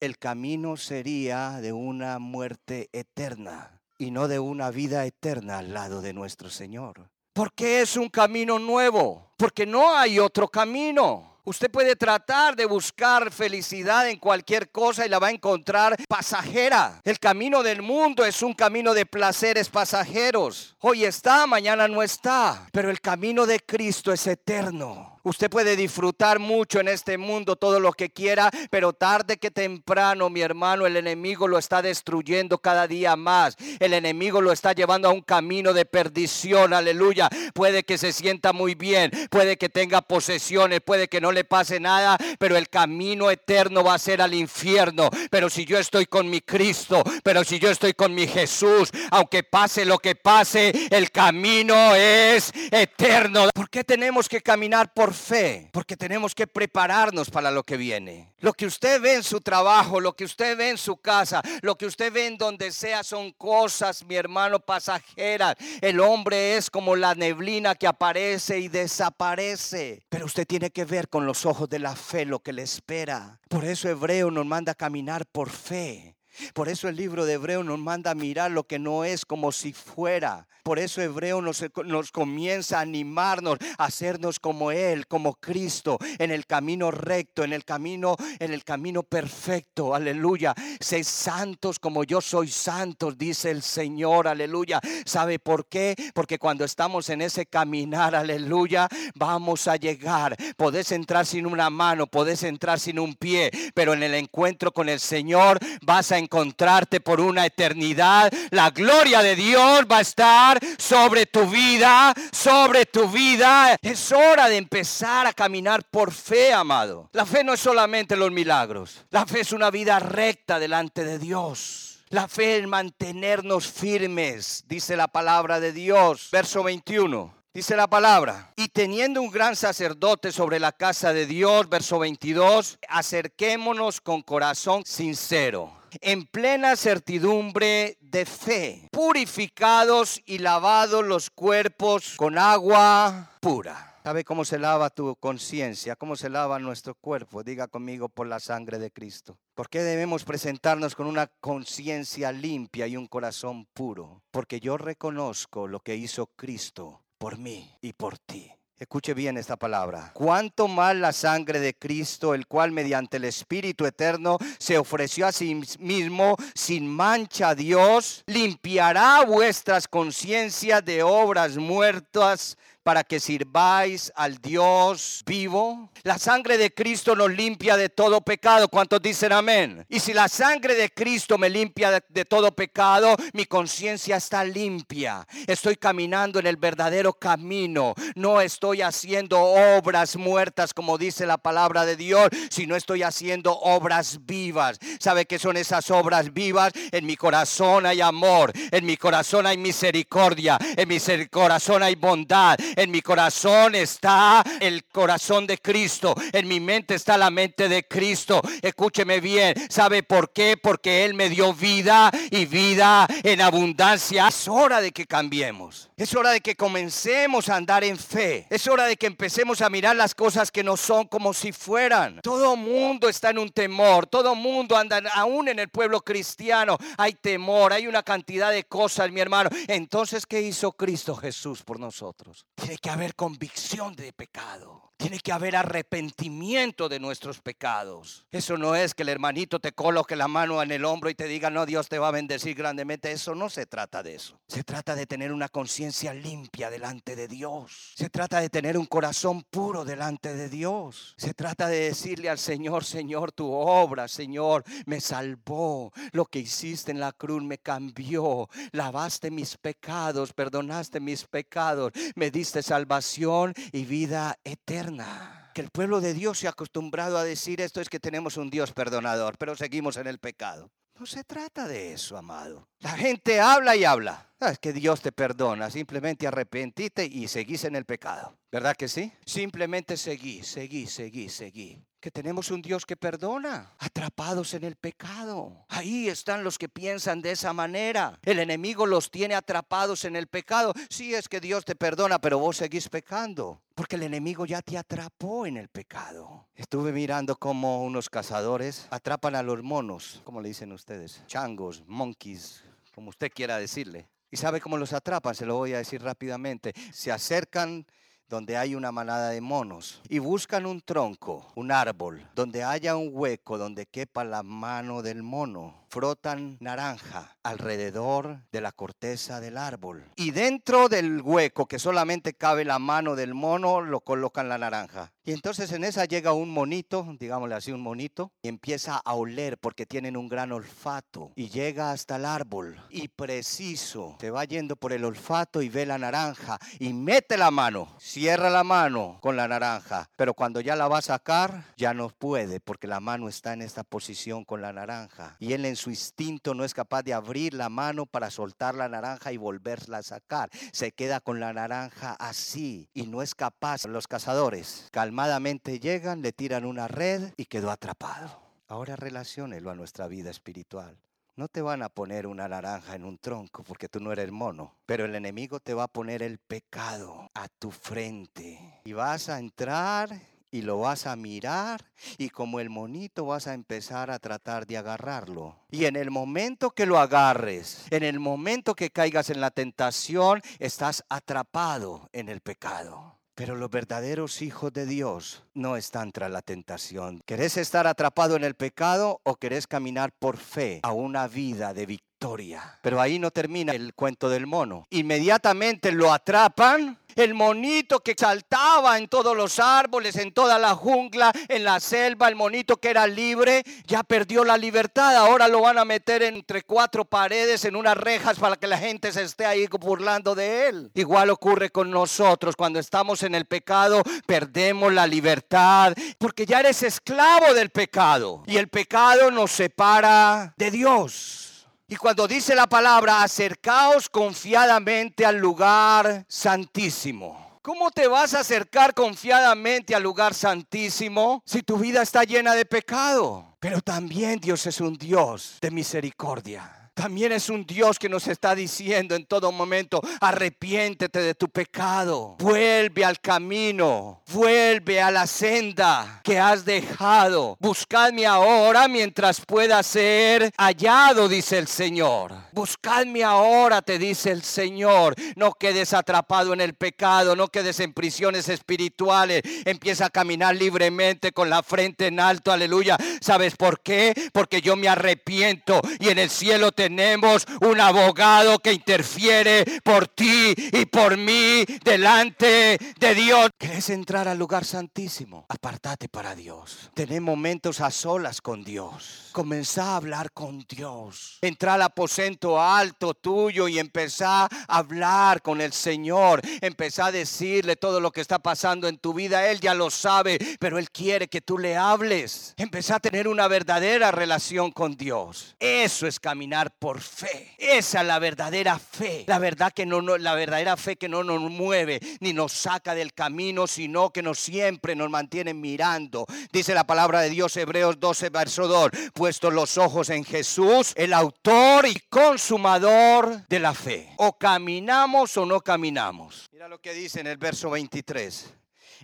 el 0.00 0.18
camino 0.18 0.76
sería 0.76 1.60
de 1.60 1.72
una 1.72 2.18
muerte 2.18 2.90
eterna 2.92 3.80
y 3.96 4.10
no 4.10 4.26
de 4.26 4.40
una 4.40 4.72
vida 4.72 5.06
eterna 5.06 5.58
al 5.58 5.72
lado 5.72 6.02
de 6.02 6.12
nuestro 6.12 6.50
Señor. 6.50 7.08
¿Por 7.32 7.52
qué 7.52 7.80
es 7.80 7.96
un 7.96 8.08
camino 8.08 8.58
nuevo? 8.58 9.34
Porque 9.36 9.64
no 9.64 9.96
hay 9.96 10.18
otro 10.18 10.48
camino. 10.48 11.36
Usted 11.44 11.70
puede 11.70 11.94
tratar 11.94 12.56
de 12.56 12.66
buscar 12.66 13.30
felicidad 13.30 14.10
en 14.10 14.18
cualquier 14.18 14.72
cosa 14.72 15.06
y 15.06 15.08
la 15.08 15.20
va 15.20 15.28
a 15.28 15.30
encontrar 15.30 15.94
pasajera. 16.08 17.00
El 17.04 17.20
camino 17.20 17.62
del 17.62 17.82
mundo 17.82 18.24
es 18.24 18.42
un 18.42 18.52
camino 18.52 18.92
de 18.92 19.06
placeres 19.06 19.68
pasajeros. 19.68 20.74
Hoy 20.80 21.04
está, 21.04 21.46
mañana 21.46 21.86
no 21.86 22.02
está. 22.02 22.66
Pero 22.72 22.90
el 22.90 23.00
camino 23.00 23.46
de 23.46 23.60
Cristo 23.60 24.12
es 24.12 24.26
eterno. 24.26 25.15
Usted 25.26 25.50
puede 25.50 25.74
disfrutar 25.74 26.38
mucho 26.38 26.78
en 26.78 26.86
este 26.86 27.18
mundo 27.18 27.56
todo 27.56 27.80
lo 27.80 27.92
que 27.92 28.10
quiera, 28.10 28.48
pero 28.70 28.92
tarde 28.92 29.38
que 29.38 29.50
temprano, 29.50 30.30
mi 30.30 30.40
hermano, 30.40 30.86
el 30.86 30.96
enemigo 30.96 31.48
lo 31.48 31.58
está 31.58 31.82
destruyendo 31.82 32.58
cada 32.58 32.86
día 32.86 33.16
más. 33.16 33.56
El 33.80 33.92
enemigo 33.92 34.40
lo 34.40 34.52
está 34.52 34.72
llevando 34.72 35.08
a 35.08 35.12
un 35.12 35.22
camino 35.22 35.72
de 35.72 35.84
perdición, 35.84 36.72
aleluya. 36.72 37.28
Puede 37.54 37.82
que 37.82 37.98
se 37.98 38.12
sienta 38.12 38.52
muy 38.52 38.76
bien, 38.76 39.10
puede 39.28 39.56
que 39.56 39.68
tenga 39.68 40.00
posesiones, 40.00 40.80
puede 40.80 41.08
que 41.08 41.20
no 41.20 41.32
le 41.32 41.42
pase 41.42 41.80
nada, 41.80 42.16
pero 42.38 42.56
el 42.56 42.68
camino 42.68 43.28
eterno 43.28 43.82
va 43.82 43.94
a 43.94 43.98
ser 43.98 44.22
al 44.22 44.32
infierno. 44.32 45.10
Pero 45.28 45.50
si 45.50 45.64
yo 45.64 45.76
estoy 45.76 46.06
con 46.06 46.30
mi 46.30 46.40
Cristo, 46.40 47.02
pero 47.24 47.42
si 47.42 47.58
yo 47.58 47.68
estoy 47.68 47.94
con 47.94 48.14
mi 48.14 48.28
Jesús, 48.28 48.90
aunque 49.10 49.42
pase 49.42 49.84
lo 49.86 49.98
que 49.98 50.14
pase, 50.14 50.70
el 50.88 51.10
camino 51.10 51.96
es 51.96 52.52
eterno. 52.70 53.48
¿Por 53.52 53.68
qué 53.68 53.82
tenemos 53.82 54.28
que 54.28 54.40
caminar 54.40 54.94
por 54.94 55.15
fe, 55.16 55.68
porque 55.72 55.96
tenemos 55.96 56.34
que 56.34 56.46
prepararnos 56.46 57.30
para 57.30 57.50
lo 57.50 57.62
que 57.62 57.76
viene. 57.76 58.32
Lo 58.38 58.52
que 58.52 58.66
usted 58.66 59.00
ve 59.00 59.14
en 59.14 59.22
su 59.22 59.40
trabajo, 59.40 60.00
lo 60.00 60.14
que 60.14 60.24
usted 60.24 60.56
ve 60.56 60.70
en 60.70 60.78
su 60.78 60.98
casa, 60.98 61.42
lo 61.62 61.76
que 61.76 61.86
usted 61.86 62.12
ve 62.12 62.26
en 62.26 62.38
donde 62.38 62.70
sea 62.70 63.02
son 63.02 63.32
cosas, 63.32 64.04
mi 64.04 64.14
hermano, 64.14 64.60
pasajeras. 64.60 65.56
El 65.80 66.00
hombre 66.00 66.56
es 66.56 66.70
como 66.70 66.96
la 66.96 67.14
neblina 67.14 67.74
que 67.74 67.86
aparece 67.86 68.58
y 68.58 68.68
desaparece. 68.68 70.02
Pero 70.08 70.26
usted 70.26 70.46
tiene 70.46 70.70
que 70.70 70.84
ver 70.84 71.08
con 71.08 71.26
los 71.26 71.46
ojos 71.46 71.68
de 71.68 71.78
la 71.78 71.96
fe 71.96 72.24
lo 72.24 72.40
que 72.40 72.52
le 72.52 72.62
espera. 72.62 73.40
Por 73.48 73.64
eso 73.64 73.88
Hebreo 73.88 74.30
nos 74.30 74.46
manda 74.46 74.74
caminar 74.74 75.26
por 75.26 75.50
fe. 75.50 76.15
Por 76.54 76.68
eso 76.68 76.88
el 76.88 76.96
libro 76.96 77.24
de 77.24 77.34
Hebreo 77.34 77.62
nos 77.62 77.78
manda 77.78 78.10
a 78.10 78.14
mirar 78.14 78.50
lo 78.50 78.64
que 78.64 78.78
no 78.78 79.04
es 79.04 79.24
como 79.24 79.52
si 79.52 79.72
fuera. 79.72 80.46
Por 80.66 80.80
eso 80.80 81.00
Hebreo 81.00 81.40
nos, 81.40 81.64
nos, 81.84 82.10
comienza 82.10 82.78
a 82.78 82.80
animarnos 82.80 83.56
a 83.78 83.84
hacernos 83.84 84.40
como 84.40 84.72
Él, 84.72 85.06
como 85.06 85.34
Cristo, 85.34 85.96
en 86.18 86.32
el 86.32 86.44
camino 86.44 86.90
recto, 86.90 87.44
en 87.44 87.52
el 87.52 87.64
camino, 87.64 88.16
en 88.40 88.52
el 88.52 88.64
camino 88.64 89.04
perfecto. 89.04 89.94
Aleluya. 89.94 90.56
Sé 90.80 91.04
santos 91.04 91.78
como 91.78 92.02
yo 92.02 92.20
soy 92.20 92.48
santos, 92.48 93.16
dice 93.16 93.52
el 93.52 93.62
Señor. 93.62 94.26
Aleluya. 94.26 94.80
¿Sabe 95.04 95.38
por 95.38 95.66
qué? 95.66 95.94
Porque 96.12 96.40
cuando 96.40 96.64
estamos 96.64 97.10
en 97.10 97.20
ese 97.20 97.46
caminar, 97.46 98.16
aleluya, 98.16 98.88
vamos 99.14 99.68
a 99.68 99.76
llegar. 99.76 100.36
Podés 100.56 100.90
entrar 100.90 101.26
sin 101.26 101.46
una 101.46 101.70
mano, 101.70 102.08
podés 102.08 102.42
entrar 102.42 102.80
sin 102.80 102.98
un 102.98 103.14
pie, 103.14 103.52
pero 103.72 103.94
en 103.94 104.02
el 104.02 104.14
encuentro 104.14 104.72
con 104.72 104.88
el 104.88 104.98
Señor 104.98 105.60
vas 105.82 106.10
a 106.10 106.18
encontrarte 106.26 107.00
por 107.00 107.20
una 107.20 107.46
eternidad. 107.46 108.32
La 108.50 108.70
gloria 108.70 109.22
de 109.22 109.36
Dios 109.36 109.86
va 109.90 109.98
a 109.98 110.02
estar 110.02 110.58
sobre 110.76 111.26
tu 111.26 111.46
vida, 111.46 112.12
sobre 112.32 112.86
tu 112.86 113.08
vida. 113.08 113.76
Es 113.80 114.10
hora 114.12 114.48
de 114.48 114.56
empezar 114.56 115.26
a 115.26 115.32
caminar 115.32 115.84
por 115.84 116.12
fe, 116.12 116.52
amado. 116.52 117.08
La 117.12 117.24
fe 117.24 117.44
no 117.44 117.54
es 117.54 117.60
solamente 117.60 118.16
los 118.16 118.32
milagros. 118.32 119.04
La 119.10 119.24
fe 119.24 119.40
es 119.40 119.52
una 119.52 119.70
vida 119.70 119.98
recta 119.98 120.58
delante 120.58 121.04
de 121.04 121.18
Dios. 121.18 122.00
La 122.10 122.28
fe 122.28 122.58
es 122.58 122.66
mantenernos 122.66 123.66
firmes, 123.66 124.64
dice 124.68 124.96
la 124.96 125.08
palabra 125.08 125.58
de 125.60 125.72
Dios. 125.72 126.28
Verso 126.30 126.62
21. 126.62 127.36
Dice 127.56 127.74
la 127.74 127.86
palabra, 127.86 128.52
y 128.54 128.68
teniendo 128.68 129.22
un 129.22 129.30
gran 129.30 129.56
sacerdote 129.56 130.30
sobre 130.30 130.60
la 130.60 130.72
casa 130.72 131.14
de 131.14 131.24
Dios, 131.24 131.70
verso 131.70 131.98
22, 131.98 132.78
acerquémonos 132.86 134.02
con 134.02 134.20
corazón 134.20 134.82
sincero 134.84 135.75
en 136.00 136.26
plena 136.26 136.76
certidumbre 136.76 137.98
de 138.00 138.26
fe, 138.26 138.88
purificados 138.90 140.20
y 140.24 140.38
lavados 140.38 141.04
los 141.04 141.30
cuerpos 141.30 142.14
con 142.16 142.38
agua 142.38 143.30
pura. 143.40 143.94
¿Sabe 144.06 144.24
cómo 144.24 144.44
se 144.44 144.60
lava 144.60 144.88
tu 144.90 145.16
conciencia? 145.16 145.96
¿Cómo 145.96 146.14
se 146.14 146.30
lava 146.30 146.60
nuestro 146.60 146.94
cuerpo? 146.94 147.42
Diga 147.42 147.66
conmigo 147.66 148.08
por 148.08 148.28
la 148.28 148.38
sangre 148.38 148.78
de 148.78 148.92
Cristo. 148.92 149.36
¿Por 149.52 149.68
qué 149.68 149.82
debemos 149.82 150.22
presentarnos 150.22 150.94
con 150.94 151.08
una 151.08 151.26
conciencia 151.26 152.30
limpia 152.30 152.86
y 152.86 152.96
un 152.96 153.08
corazón 153.08 153.66
puro? 153.74 154.22
Porque 154.30 154.60
yo 154.60 154.78
reconozco 154.78 155.66
lo 155.66 155.80
que 155.80 155.96
hizo 155.96 156.28
Cristo 156.36 157.02
por 157.18 157.38
mí 157.38 157.68
y 157.80 157.94
por 157.94 158.16
ti. 158.18 158.52
Escuche 158.78 159.14
bien 159.14 159.38
esta 159.38 159.56
palabra. 159.56 160.10
Cuanto 160.12 160.68
más 160.68 160.94
la 160.94 161.14
sangre 161.14 161.60
de 161.60 161.72
Cristo, 161.72 162.34
el 162.34 162.46
cual 162.46 162.72
mediante 162.72 163.16
el 163.16 163.24
Espíritu 163.24 163.86
Eterno 163.86 164.36
se 164.58 164.76
ofreció 164.76 165.26
a 165.26 165.32
sí 165.32 165.58
mismo 165.78 166.36
sin 166.54 166.86
mancha 166.86 167.48
a 167.50 167.54
Dios, 167.54 168.22
limpiará 168.26 169.24
vuestras 169.24 169.88
conciencias 169.88 170.84
de 170.84 171.02
obras 171.02 171.56
muertas 171.56 172.58
para 172.86 173.02
que 173.02 173.18
sirváis 173.18 174.12
al 174.14 174.40
Dios 174.40 175.24
vivo. 175.26 175.90
La 176.04 176.20
sangre 176.20 176.56
de 176.56 176.72
Cristo 176.72 177.16
nos 177.16 177.32
limpia 177.32 177.76
de 177.76 177.88
todo 177.88 178.20
pecado. 178.20 178.68
¿Cuántos 178.68 179.02
dicen 179.02 179.32
amén? 179.32 179.84
Y 179.88 179.98
si 179.98 180.12
la 180.12 180.28
sangre 180.28 180.76
de 180.76 180.90
Cristo 180.90 181.36
me 181.36 181.50
limpia 181.50 182.00
de, 182.08 182.24
todo 182.24 182.54
pecado, 182.54 183.16
mi 183.32 183.44
conciencia 183.44 184.18
está 184.18 184.44
limpia. 184.44 185.26
Estoy 185.48 185.74
caminando 185.74 186.38
en 186.38 186.46
el 186.46 186.58
verdadero 186.58 187.12
camino. 187.12 187.92
No 188.14 188.40
estoy 188.40 188.82
haciendo 188.82 189.40
obras 189.40 190.14
muertas 190.14 190.72
como 190.72 190.96
dice 190.96 191.26
la 191.26 191.38
palabra 191.38 191.84
de 191.84 191.96
Dios, 191.96 192.28
sino 192.50 192.76
estoy 192.76 193.02
haciendo 193.02 193.58
obras 193.58 194.24
vivas. 194.26 194.78
¿Sabe 195.00 195.26
qué 195.26 195.40
son 195.40 195.56
esas 195.56 195.90
obras 195.90 196.32
vivas? 196.32 196.72
En 196.92 197.04
mi 197.04 197.16
corazón 197.16 197.84
hay 197.84 198.00
amor, 198.00 198.52
en 198.70 198.86
mi 198.86 198.96
corazón 198.96 199.44
hay 199.44 199.56
misericordia, 199.56 200.56
en 200.76 200.86
mi 200.86 201.00
corazón 201.28 201.82
hay 201.82 201.96
bondad, 201.96 202.56
en 202.76 202.90
mi 202.90 203.00
corazón 203.00 203.74
está 203.74 204.44
el 204.60 204.84
corazón 204.84 205.46
de 205.46 205.58
Cristo. 205.58 206.14
En 206.32 206.46
mi 206.46 206.60
mente 206.60 206.94
está 206.94 207.16
la 207.16 207.30
mente 207.30 207.68
de 207.68 207.88
Cristo. 207.88 208.40
Escúcheme 208.62 209.20
bien. 209.20 209.54
¿Sabe 209.70 210.02
por 210.02 210.32
qué? 210.32 210.56
Porque 210.56 211.04
Él 211.04 211.14
me 211.14 211.28
dio 211.30 211.54
vida 211.54 212.10
y 212.30 212.44
vida 212.44 213.06
en 213.22 213.40
abundancia. 213.40 214.28
Es 214.28 214.46
hora 214.46 214.80
de 214.80 214.92
que 214.92 215.06
cambiemos. 215.06 215.90
Es 215.96 216.14
hora 216.14 216.30
de 216.30 216.42
que 216.42 216.54
comencemos 216.54 217.48
a 217.48 217.56
andar 217.56 217.82
en 217.82 217.96
fe. 217.96 218.46
Es 218.50 218.66
hora 218.66 218.84
de 218.84 218.96
que 218.96 219.06
empecemos 219.06 219.62
a 219.62 219.70
mirar 219.70 219.96
las 219.96 220.14
cosas 220.14 220.50
que 220.50 220.62
no 220.62 220.76
son 220.76 221.06
como 221.06 221.32
si 221.32 221.52
fueran. 221.52 222.20
Todo 222.22 222.56
mundo 222.56 223.08
está 223.08 223.30
en 223.30 223.38
un 223.38 223.50
temor. 223.50 224.06
Todo 224.06 224.34
mundo 224.34 224.76
anda, 224.76 225.00
aún 225.14 225.48
en 225.48 225.58
el 225.58 225.70
pueblo 225.70 226.02
cristiano, 226.02 226.76
hay 226.98 227.14
temor. 227.14 227.72
Hay 227.72 227.86
una 227.86 228.02
cantidad 228.02 228.50
de 228.50 228.64
cosas, 228.64 229.10
mi 229.10 229.20
hermano. 229.20 229.48
Entonces, 229.66 230.26
¿qué 230.26 230.42
hizo 230.42 230.72
Cristo 230.72 231.16
Jesús 231.16 231.62
por 231.62 231.80
nosotros? 231.80 232.44
Tiene 232.66 232.78
que 232.78 232.90
haber 232.90 233.14
convicción 233.14 233.94
de 233.94 234.12
pecado. 234.12 234.82
Tiene 234.96 235.18
que 235.18 235.30
haber 235.30 235.54
arrepentimiento 235.56 236.88
de 236.88 236.98
nuestros 236.98 237.40
pecados. 237.40 238.26
Eso 238.32 238.56
no 238.56 238.74
es 238.74 238.94
que 238.94 239.02
el 239.02 239.10
hermanito 239.10 239.60
te 239.60 239.72
coloque 239.72 240.16
la 240.16 240.26
mano 240.26 240.62
en 240.62 240.72
el 240.72 240.86
hombro 240.86 241.10
y 241.10 241.14
te 241.14 241.26
diga, 241.26 241.50
no, 241.50 241.66
Dios 241.66 241.88
te 241.90 241.98
va 241.98 242.08
a 242.08 242.12
bendecir 242.12 242.56
grandemente. 242.56 243.12
Eso 243.12 243.34
no 243.34 243.50
se 243.50 243.66
trata 243.66 244.02
de 244.02 244.14
eso. 244.14 244.40
Se 244.48 244.64
trata 244.64 244.94
de 244.94 245.06
tener 245.06 245.32
una 245.32 245.50
conciencia 245.50 246.14
limpia 246.14 246.70
delante 246.70 247.14
de 247.14 247.28
Dios. 247.28 247.92
Se 247.94 248.08
trata 248.08 248.40
de 248.40 248.48
tener 248.48 248.78
un 248.78 248.86
corazón 248.86 249.42
puro 249.42 249.84
delante 249.84 250.34
de 250.34 250.48
Dios. 250.48 251.14
Se 251.18 251.34
trata 251.34 251.68
de 251.68 251.80
decirle 251.80 252.30
al 252.30 252.38
Señor, 252.38 252.82
Señor, 252.82 253.32
tu 253.32 253.52
obra, 253.52 254.08
Señor, 254.08 254.64
me 254.86 255.02
salvó. 255.02 255.92
Lo 256.12 256.24
que 256.24 256.38
hiciste 256.38 256.90
en 256.90 257.00
la 257.00 257.12
cruz 257.12 257.42
me 257.42 257.58
cambió. 257.58 258.48
Lavaste 258.72 259.30
mis 259.30 259.58
pecados, 259.58 260.32
perdonaste 260.32 261.00
mis 261.00 261.26
pecados, 261.26 261.92
me 262.14 262.30
diste 262.30 262.45
salvación 262.62 263.54
y 263.72 263.84
vida 263.84 264.38
eterna. 264.44 265.50
Que 265.54 265.62
el 265.62 265.70
pueblo 265.70 266.00
de 266.00 266.14
Dios 266.14 266.38
se 266.38 266.46
ha 266.46 266.50
acostumbrado 266.50 267.16
a 267.16 267.24
decir 267.24 267.60
esto 267.60 267.80
es 267.80 267.88
que 267.88 268.00
tenemos 268.00 268.36
un 268.36 268.50
Dios 268.50 268.72
perdonador, 268.72 269.38
pero 269.38 269.56
seguimos 269.56 269.96
en 269.96 270.06
el 270.06 270.18
pecado. 270.18 270.70
No 270.98 271.04
se 271.04 271.24
trata 271.24 271.68
de 271.68 271.92
eso, 271.92 272.16
amado. 272.16 272.68
La 272.80 272.92
gente 272.92 273.40
habla 273.40 273.76
y 273.76 273.84
habla. 273.84 274.30
Ah, 274.40 274.50
es 274.50 274.58
que 274.58 274.72
Dios 274.72 275.02
te 275.02 275.12
perdona. 275.12 275.70
Simplemente 275.70 276.26
arrepentite 276.26 277.04
y 277.04 277.28
seguís 277.28 277.64
en 277.64 277.76
el 277.76 277.84
pecado. 277.84 278.38
¿Verdad 278.50 278.76
que 278.76 278.88
sí? 278.88 279.12
Simplemente 279.24 279.96
seguí, 279.96 280.42
seguí, 280.42 280.86
seguí, 280.86 281.28
seguí 281.28 281.82
que 282.06 282.12
tenemos 282.12 282.52
un 282.52 282.62
Dios 282.62 282.86
que 282.86 282.96
perdona, 282.96 283.72
atrapados 283.80 284.54
en 284.54 284.62
el 284.62 284.76
pecado. 284.76 285.66
Ahí 285.68 286.06
están 286.06 286.44
los 286.44 286.56
que 286.56 286.68
piensan 286.68 287.20
de 287.20 287.32
esa 287.32 287.52
manera. 287.52 288.16
El 288.22 288.38
enemigo 288.38 288.86
los 288.86 289.10
tiene 289.10 289.34
atrapados 289.34 290.04
en 290.04 290.14
el 290.14 290.28
pecado. 290.28 290.72
Sí 290.88 291.16
es 291.16 291.28
que 291.28 291.40
Dios 291.40 291.64
te 291.64 291.74
perdona, 291.74 292.20
pero 292.20 292.38
vos 292.38 292.58
seguís 292.58 292.88
pecando. 292.88 293.60
Porque 293.74 293.96
el 293.96 294.04
enemigo 294.04 294.46
ya 294.46 294.62
te 294.62 294.78
atrapó 294.78 295.46
en 295.46 295.56
el 295.56 295.68
pecado. 295.68 296.46
Estuve 296.54 296.92
mirando 296.92 297.34
cómo 297.34 297.82
unos 297.82 298.08
cazadores 298.08 298.86
atrapan 298.90 299.34
a 299.34 299.42
los 299.42 299.64
monos, 299.64 300.20
como 300.22 300.40
le 300.40 300.50
dicen 300.50 300.70
ustedes, 300.70 301.24
changos, 301.26 301.82
monkeys, 301.88 302.62
como 302.94 303.10
usted 303.10 303.32
quiera 303.34 303.58
decirle. 303.58 304.08
¿Y 304.30 304.36
sabe 304.36 304.60
cómo 304.60 304.78
los 304.78 304.92
atrapan? 304.92 305.34
Se 305.34 305.44
lo 305.44 305.56
voy 305.56 305.72
a 305.72 305.78
decir 305.78 306.00
rápidamente. 306.00 306.72
Se 306.92 307.10
acercan 307.10 307.84
donde 308.28 308.56
hay 308.56 308.74
una 308.74 308.92
manada 308.92 309.30
de 309.30 309.40
monos 309.40 310.00
y 310.08 310.18
buscan 310.18 310.66
un 310.66 310.80
tronco, 310.80 311.46
un 311.54 311.70
árbol, 311.70 312.26
donde 312.34 312.64
haya 312.64 312.96
un 312.96 313.10
hueco 313.12 313.58
donde 313.58 313.86
quepa 313.86 314.24
la 314.24 314.42
mano 314.42 315.02
del 315.02 315.22
mono. 315.22 315.85
Frotan 315.88 316.56
naranja 316.60 317.36
alrededor 317.42 318.42
de 318.52 318.60
la 318.60 318.72
corteza 318.72 319.40
del 319.40 319.56
árbol. 319.56 320.04
Y 320.16 320.30
dentro 320.30 320.88
del 320.88 321.20
hueco 321.22 321.66
que 321.66 321.78
solamente 321.78 322.34
cabe 322.34 322.64
la 322.64 322.78
mano 322.78 323.16
del 323.16 323.34
mono, 323.34 323.80
lo 323.80 324.00
colocan 324.00 324.48
la 324.48 324.58
naranja. 324.58 325.12
Y 325.24 325.32
entonces 325.32 325.72
en 325.72 325.84
esa 325.84 326.04
llega 326.04 326.32
un 326.32 326.50
monito, 326.50 327.16
digámosle 327.18 327.56
así, 327.56 327.72
un 327.72 327.80
monito, 327.80 328.32
y 328.42 328.48
empieza 328.48 328.96
a 328.96 329.14
oler 329.14 329.58
porque 329.58 329.86
tienen 329.86 330.16
un 330.16 330.28
gran 330.28 330.52
olfato. 330.52 331.32
Y 331.34 331.48
llega 331.48 331.90
hasta 331.90 332.16
el 332.16 332.24
árbol. 332.24 332.80
Y 332.90 333.08
preciso, 333.08 334.16
se 334.20 334.30
va 334.30 334.44
yendo 334.44 334.76
por 334.76 334.92
el 334.92 335.04
olfato 335.04 335.62
y 335.62 335.68
ve 335.68 335.86
la 335.86 335.98
naranja 335.98 336.58
y 336.78 336.92
mete 336.92 337.36
la 337.36 337.50
mano 337.50 337.96
cierra 337.98 338.50
la 338.50 338.64
mano 338.64 339.18
con 339.20 339.36
la 339.36 339.48
naranja, 339.48 340.08
pero 340.16 340.34
cuando 340.34 340.60
ya 340.60 340.76
la 340.76 340.88
va 340.88 340.98
a 340.98 341.02
sacar, 341.02 341.64
ya 341.76 341.94
no 341.94 342.08
puede 342.08 342.60
porque 342.60 342.86
la 342.86 343.00
mano 343.00 343.28
está 343.28 343.52
en 343.52 343.62
esta 343.62 343.84
posición 343.84 344.44
con 344.44 344.62
la 344.62 344.72
naranja. 344.72 345.36
Y 345.38 345.52
él 345.52 345.64
en 345.64 345.75
su 345.76 345.90
instinto 345.90 346.54
no 346.54 346.64
es 346.64 346.74
capaz 346.74 347.02
de 347.02 347.14
abrir 347.14 347.54
la 347.54 347.68
mano 347.68 348.06
para 348.06 348.30
soltar 348.30 348.74
la 348.74 348.88
naranja 348.88 349.32
y 349.32 349.36
volverla 349.36 349.98
a 349.98 350.02
sacar. 350.02 350.50
Se 350.72 350.92
queda 350.92 351.20
con 351.20 351.40
la 351.40 351.52
naranja 351.52 352.16
así 352.18 352.88
y 352.94 353.06
no 353.06 353.22
es 353.22 353.34
capaz. 353.34 353.86
Los 353.86 354.08
cazadores 354.08 354.88
calmadamente 354.90 355.78
llegan, 355.78 356.22
le 356.22 356.32
tiran 356.32 356.64
una 356.64 356.88
red 356.88 357.32
y 357.36 357.46
quedó 357.46 357.70
atrapado. 357.70 358.40
Ahora 358.68 358.96
relaciónelo 358.96 359.70
a 359.70 359.74
nuestra 359.74 360.08
vida 360.08 360.30
espiritual. 360.30 360.96
No 361.36 361.48
te 361.48 361.60
van 361.60 361.82
a 361.82 361.90
poner 361.90 362.26
una 362.26 362.48
naranja 362.48 362.94
en 362.94 363.04
un 363.04 363.18
tronco 363.18 363.62
porque 363.62 363.90
tú 363.90 364.00
no 364.00 364.10
eres 364.10 364.32
mono, 364.32 364.74
pero 364.86 365.04
el 365.04 365.14
enemigo 365.14 365.60
te 365.60 365.74
va 365.74 365.84
a 365.84 365.88
poner 365.88 366.22
el 366.22 366.38
pecado 366.38 367.30
a 367.34 367.48
tu 367.48 367.70
frente 367.70 368.80
y 368.84 368.94
vas 368.94 369.28
a 369.28 369.38
entrar 369.38 370.18
y 370.50 370.62
lo 370.62 370.78
vas 370.78 371.06
a 371.06 371.16
mirar 371.16 371.84
y 372.18 372.30
como 372.30 372.60
el 372.60 372.70
monito 372.70 373.26
vas 373.26 373.46
a 373.46 373.54
empezar 373.54 374.10
a 374.10 374.18
tratar 374.18 374.66
de 374.66 374.78
agarrarlo. 374.78 375.56
Y 375.70 375.84
en 375.84 375.96
el 375.96 376.10
momento 376.10 376.70
que 376.70 376.86
lo 376.86 376.98
agarres, 376.98 377.84
en 377.90 378.02
el 378.02 378.20
momento 378.20 378.74
que 378.74 378.90
caigas 378.90 379.30
en 379.30 379.40
la 379.40 379.50
tentación, 379.50 380.42
estás 380.58 381.04
atrapado 381.08 382.08
en 382.12 382.28
el 382.28 382.40
pecado. 382.40 383.16
Pero 383.36 383.54
los 383.54 383.70
verdaderos 383.70 384.40
hijos 384.40 384.72
de 384.72 384.86
Dios 384.86 385.44
no 385.52 385.76
están 385.76 386.10
tras 386.10 386.30
la 386.30 386.40
tentación. 386.40 387.20
¿Querés 387.26 387.58
estar 387.58 387.86
atrapado 387.86 388.34
en 388.34 388.44
el 388.44 388.54
pecado 388.54 389.20
o 389.24 389.36
querés 389.36 389.66
caminar 389.66 390.10
por 390.10 390.38
fe 390.38 390.80
a 390.82 390.92
una 390.92 391.28
vida 391.28 391.74
de 391.74 391.84
victoria? 391.84 392.78
Pero 392.80 392.98
ahí 392.98 393.18
no 393.18 393.30
termina 393.30 393.72
el 393.72 393.92
cuento 393.92 394.30
del 394.30 394.46
mono. 394.46 394.86
Inmediatamente 394.88 395.92
lo 395.92 396.14
atrapan 396.14 396.98
el 397.16 397.34
monito 397.34 398.00
que 398.00 398.14
saltaba 398.16 398.96
en 398.98 399.08
todos 399.08 399.36
los 399.36 399.58
árboles, 399.58 400.16
en 400.16 400.32
toda 400.32 400.58
la 400.58 400.74
jungla, 400.74 401.32
en 401.48 401.64
la 401.64 401.80
selva, 401.80 402.28
el 402.28 402.36
monito 402.36 402.76
que 402.76 402.90
era 402.90 403.06
libre, 403.06 403.64
ya 403.86 404.02
perdió 404.02 404.44
la 404.44 404.56
libertad. 404.56 405.16
Ahora 405.16 405.48
lo 405.48 405.62
van 405.62 405.78
a 405.78 405.84
meter 405.84 406.22
entre 406.22 406.62
cuatro 406.62 407.04
paredes, 407.04 407.64
en 407.64 407.74
unas 407.74 407.96
rejas 407.96 408.38
para 408.38 408.56
que 408.56 408.66
la 408.66 408.78
gente 408.78 409.12
se 409.12 409.22
esté 409.22 409.46
ahí 409.46 409.66
burlando 409.80 410.34
de 410.34 410.68
él. 410.68 410.90
Igual 410.94 411.30
ocurre 411.30 411.70
con 411.70 411.90
nosotros. 411.90 412.54
Cuando 412.54 412.78
estamos 412.78 413.22
en 413.22 413.34
el 413.34 413.46
pecado, 413.46 414.02
perdemos 414.26 414.92
la 414.92 415.06
libertad, 415.06 415.94
porque 416.18 416.46
ya 416.46 416.60
eres 416.60 416.82
esclavo 416.82 417.54
del 417.54 417.70
pecado. 417.70 418.42
Y 418.46 418.56
el 418.58 418.68
pecado 418.68 419.30
nos 419.30 419.50
separa 419.52 420.54
de 420.56 420.70
Dios. 420.70 421.45
Y 421.88 421.94
cuando 421.94 422.26
dice 422.26 422.54
la 422.56 422.66
palabra, 422.66 423.22
acercaos 423.22 424.08
confiadamente 424.08 425.24
al 425.24 425.36
lugar 425.36 426.24
santísimo. 426.28 427.60
¿Cómo 427.62 427.92
te 427.92 428.08
vas 428.08 428.34
a 428.34 428.40
acercar 428.40 428.92
confiadamente 428.92 429.94
al 429.94 430.02
lugar 430.02 430.34
santísimo 430.34 431.42
si 431.44 431.62
tu 431.62 431.78
vida 431.78 432.02
está 432.02 432.24
llena 432.24 432.54
de 432.54 432.64
pecado? 432.64 433.56
Pero 433.60 433.80
también 433.80 434.40
Dios 434.40 434.66
es 434.66 434.80
un 434.80 434.94
Dios 434.94 435.58
de 435.60 435.70
misericordia. 435.70 436.75
También 436.96 437.30
es 437.32 437.50
un 437.50 437.66
Dios 437.66 437.98
que 437.98 438.08
nos 438.08 438.26
está 438.26 438.54
diciendo 438.54 439.14
en 439.14 439.26
todo 439.26 439.52
momento, 439.52 440.00
arrepiéntete 440.18 441.18
de 441.20 441.34
tu 441.34 441.50
pecado, 441.50 442.36
vuelve 442.38 443.04
al 443.04 443.20
camino, 443.20 444.22
vuelve 444.32 445.02
a 445.02 445.10
la 445.10 445.26
senda 445.26 446.22
que 446.24 446.38
has 446.38 446.64
dejado. 446.64 447.58
Buscadme 447.60 448.24
ahora 448.24 448.88
mientras 448.88 449.42
pueda 449.44 449.82
ser 449.82 450.50
hallado, 450.56 451.28
dice 451.28 451.58
el 451.58 451.68
Señor. 451.68 452.32
Buscadme 452.52 453.22
ahora, 453.24 453.82
te 453.82 453.98
dice 453.98 454.30
el 454.30 454.42
Señor. 454.42 455.14
No 455.36 455.52
quedes 455.52 455.92
atrapado 455.92 456.54
en 456.54 456.62
el 456.62 456.72
pecado, 456.72 457.36
no 457.36 457.48
quedes 457.48 457.78
en 457.80 457.92
prisiones 457.92 458.48
espirituales. 458.48 459.42
Empieza 459.66 460.06
a 460.06 460.10
caminar 460.10 460.56
libremente 460.56 461.32
con 461.32 461.50
la 461.50 461.62
frente 461.62 462.06
en 462.06 462.20
alto, 462.20 462.52
aleluya. 462.52 462.96
¿Sabes 463.20 463.54
por 463.54 463.80
qué? 463.80 464.14
Porque 464.32 464.62
yo 464.62 464.76
me 464.76 464.88
arrepiento 464.88 465.82
y 466.00 466.08
en 466.08 466.18
el 466.18 466.30
cielo 466.30 466.72
te 466.72 466.85
tenemos 466.86 467.44
un 467.62 467.80
abogado 467.80 468.60
que 468.60 468.72
interfiere 468.72 469.64
por 469.82 470.06
ti 470.06 470.54
y 470.56 470.86
por 470.86 471.16
mí 471.16 471.64
delante 471.82 472.78
de 473.00 473.14
Dios. 473.16 473.50
¿Quieres 473.58 473.90
entrar 473.90 474.28
al 474.28 474.38
lugar 474.38 474.64
santísimo? 474.64 475.46
Apartate 475.48 476.08
para 476.08 476.36
Dios. 476.36 476.92
Tener 476.94 477.20
momentos 477.20 477.80
a 477.80 477.90
solas 477.90 478.40
con 478.40 478.62
Dios. 478.62 479.30
Comenzá 479.32 479.82
a 479.86 479.96
hablar 479.96 480.30
con 480.30 480.64
Dios. 480.68 481.38
Entra 481.42 481.74
al 481.74 481.82
aposento 481.82 482.62
alto 482.62 483.14
tuyo 483.14 483.66
y 483.66 483.80
empezá 483.80 484.44
a 484.44 484.48
hablar 484.68 485.42
con 485.42 485.60
el 485.60 485.72
Señor. 485.72 486.40
Empezá 486.60 487.06
a 487.06 487.12
decirle 487.12 487.74
todo 487.74 487.98
lo 487.98 488.12
que 488.12 488.20
está 488.20 488.38
pasando 488.38 488.86
en 488.86 488.98
tu 488.98 489.12
vida. 489.12 489.50
Él 489.50 489.58
ya 489.58 489.74
lo 489.74 489.90
sabe, 489.90 490.38
pero 490.60 490.78
Él 490.78 490.88
quiere 490.92 491.26
que 491.26 491.40
tú 491.40 491.58
le 491.58 491.76
hables. 491.76 492.54
Empezá 492.56 492.94
a 492.94 493.00
tener 493.00 493.26
una 493.26 493.48
verdadera 493.48 494.12
relación 494.12 494.70
con 494.70 494.96
Dios. 494.96 495.56
Eso 495.58 496.06
es 496.06 496.20
caminar 496.20 496.75
por 496.78 497.00
fe. 497.00 497.54
Esa 497.58 498.00
es 498.00 498.06
la 498.06 498.18
verdadera 498.18 498.78
fe. 498.78 499.24
La 499.26 499.38
verdad 499.38 499.72
que 499.72 499.86
no, 499.86 500.00
la 500.00 500.34
verdadera 500.34 500.76
fe 500.76 500.96
que 500.96 501.08
no 501.08 501.24
nos 501.24 501.40
mueve 501.40 502.00
ni 502.20 502.32
nos 502.32 502.52
saca 502.52 502.94
del 502.94 503.14
camino, 503.14 503.66
sino 503.66 504.10
que 504.10 504.22
nos 504.22 504.38
siempre 504.38 504.94
nos 504.94 505.10
mantiene 505.10 505.54
mirando. 505.54 506.26
Dice 506.52 506.74
la 506.74 506.84
palabra 506.84 507.20
de 507.20 507.30
Dios, 507.30 507.56
Hebreos 507.56 507.98
12, 507.98 508.30
verso 508.30 508.68
2, 508.68 508.90
puesto 509.14 509.50
los 509.50 509.78
ojos 509.78 510.10
en 510.10 510.24
Jesús, 510.24 510.92
el 510.96 511.12
autor 511.12 511.86
y 511.86 511.98
consumador 512.08 513.46
de 513.48 513.58
la 513.58 513.74
fe. 513.74 514.12
O 514.18 514.36
caminamos 514.36 515.36
o 515.36 515.46
no 515.46 515.60
caminamos. 515.60 516.48
Mira 516.52 516.68
lo 516.68 516.80
que 516.80 516.92
dice 516.92 517.20
en 517.20 517.26
el 517.26 517.36
verso 517.38 517.70
23. 517.70 518.52